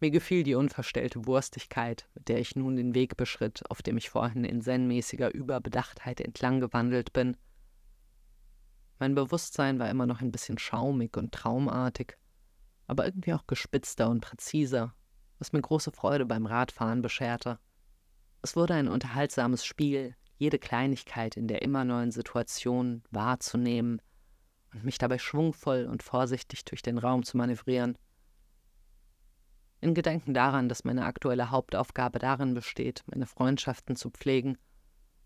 Mir 0.00 0.10
gefiel 0.10 0.42
die 0.42 0.56
unverstellte 0.56 1.26
Wurstigkeit, 1.26 2.08
mit 2.14 2.28
der 2.28 2.40
ich 2.40 2.56
nun 2.56 2.74
den 2.74 2.94
Weg 2.94 3.16
beschritt, 3.16 3.62
auf 3.70 3.82
dem 3.82 3.96
ich 3.96 4.10
vorhin 4.10 4.44
in 4.44 4.60
zen-mäßiger 4.60 5.32
Überbedachtheit 5.32 6.20
entlang 6.20 6.60
gewandelt 6.60 7.12
bin. 7.12 7.36
Mein 8.98 9.14
Bewusstsein 9.14 9.78
war 9.78 9.90
immer 9.90 10.06
noch 10.06 10.20
ein 10.20 10.32
bisschen 10.32 10.58
schaumig 10.58 11.16
und 11.16 11.32
traumartig, 11.32 12.16
aber 12.86 13.04
irgendwie 13.04 13.32
auch 13.32 13.46
gespitzter 13.46 14.08
und 14.10 14.20
präziser, 14.20 14.94
was 15.38 15.52
mir 15.52 15.60
große 15.60 15.92
Freude 15.92 16.26
beim 16.26 16.46
Radfahren 16.46 17.02
bescherte. 17.02 17.58
Es 18.42 18.56
wurde 18.56 18.74
ein 18.74 18.88
unterhaltsames 18.88 19.64
Spiel, 19.64 20.16
jede 20.42 20.58
Kleinigkeit 20.58 21.36
in 21.36 21.46
der 21.46 21.62
immer 21.62 21.84
neuen 21.84 22.10
Situation 22.10 23.04
wahrzunehmen 23.12 24.02
und 24.74 24.82
mich 24.82 24.98
dabei 24.98 25.18
schwungvoll 25.18 25.86
und 25.86 26.02
vorsichtig 26.02 26.64
durch 26.64 26.82
den 26.82 26.98
Raum 26.98 27.22
zu 27.22 27.36
manövrieren. 27.36 27.96
In 29.80 29.94
Gedenken 29.94 30.34
daran, 30.34 30.68
dass 30.68 30.82
meine 30.82 31.04
aktuelle 31.04 31.52
Hauptaufgabe 31.52 32.18
darin 32.18 32.54
besteht, 32.54 33.04
meine 33.06 33.26
Freundschaften 33.26 33.94
zu 33.94 34.10
pflegen, 34.10 34.58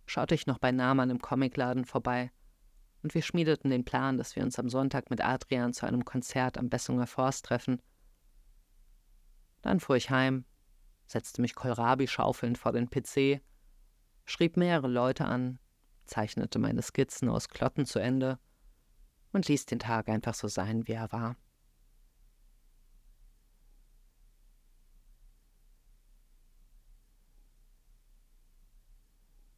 schaute 0.05 0.35
ich 0.35 0.47
noch 0.47 0.59
bei 0.59 0.71
Naman 0.71 1.09
im 1.09 1.23
Comicladen 1.23 1.87
vorbei 1.87 2.31
und 3.03 3.15
wir 3.15 3.23
schmiedeten 3.23 3.71
den 3.71 3.87
Plan, 3.87 4.19
dass 4.19 4.37
wir 4.37 4.43
uns 4.43 4.59
am 4.59 4.69
Sonntag 4.69 5.09
mit 5.09 5.23
Adrian 5.23 5.73
zu 5.73 5.87
einem 5.87 6.05
Konzert 6.05 6.59
am 6.59 6.69
Bessunger 6.69 7.07
Forst 7.07 7.47
treffen. 7.47 7.81
Dann 9.63 9.81
fuhr 9.81 9.97
ich 9.97 10.11
heim, 10.11 10.45
setzte 11.07 11.41
mich 11.41 11.55
Kohlrabi 11.55 12.07
schaufelnd 12.07 12.59
vor 12.59 12.73
den 12.73 12.91
PC 12.91 13.41
schrieb 14.27 14.57
mehrere 14.57 14.89
Leute 14.89 15.25
an, 15.25 15.59
zeichnete 16.05 16.59
meine 16.59 16.83
Skizzen 16.83 17.29
aus 17.29 17.49
Klotten 17.49 17.87
zu 17.87 17.99
Ende 17.99 18.39
und 19.33 19.49
ließ 19.49 19.67
den 19.67 19.79
Tag 19.79 20.09
einfach 20.09 20.35
so 20.35 20.49
sein, 20.49 20.87
wie 20.87 20.93
er 20.93 21.11
war. 21.13 21.37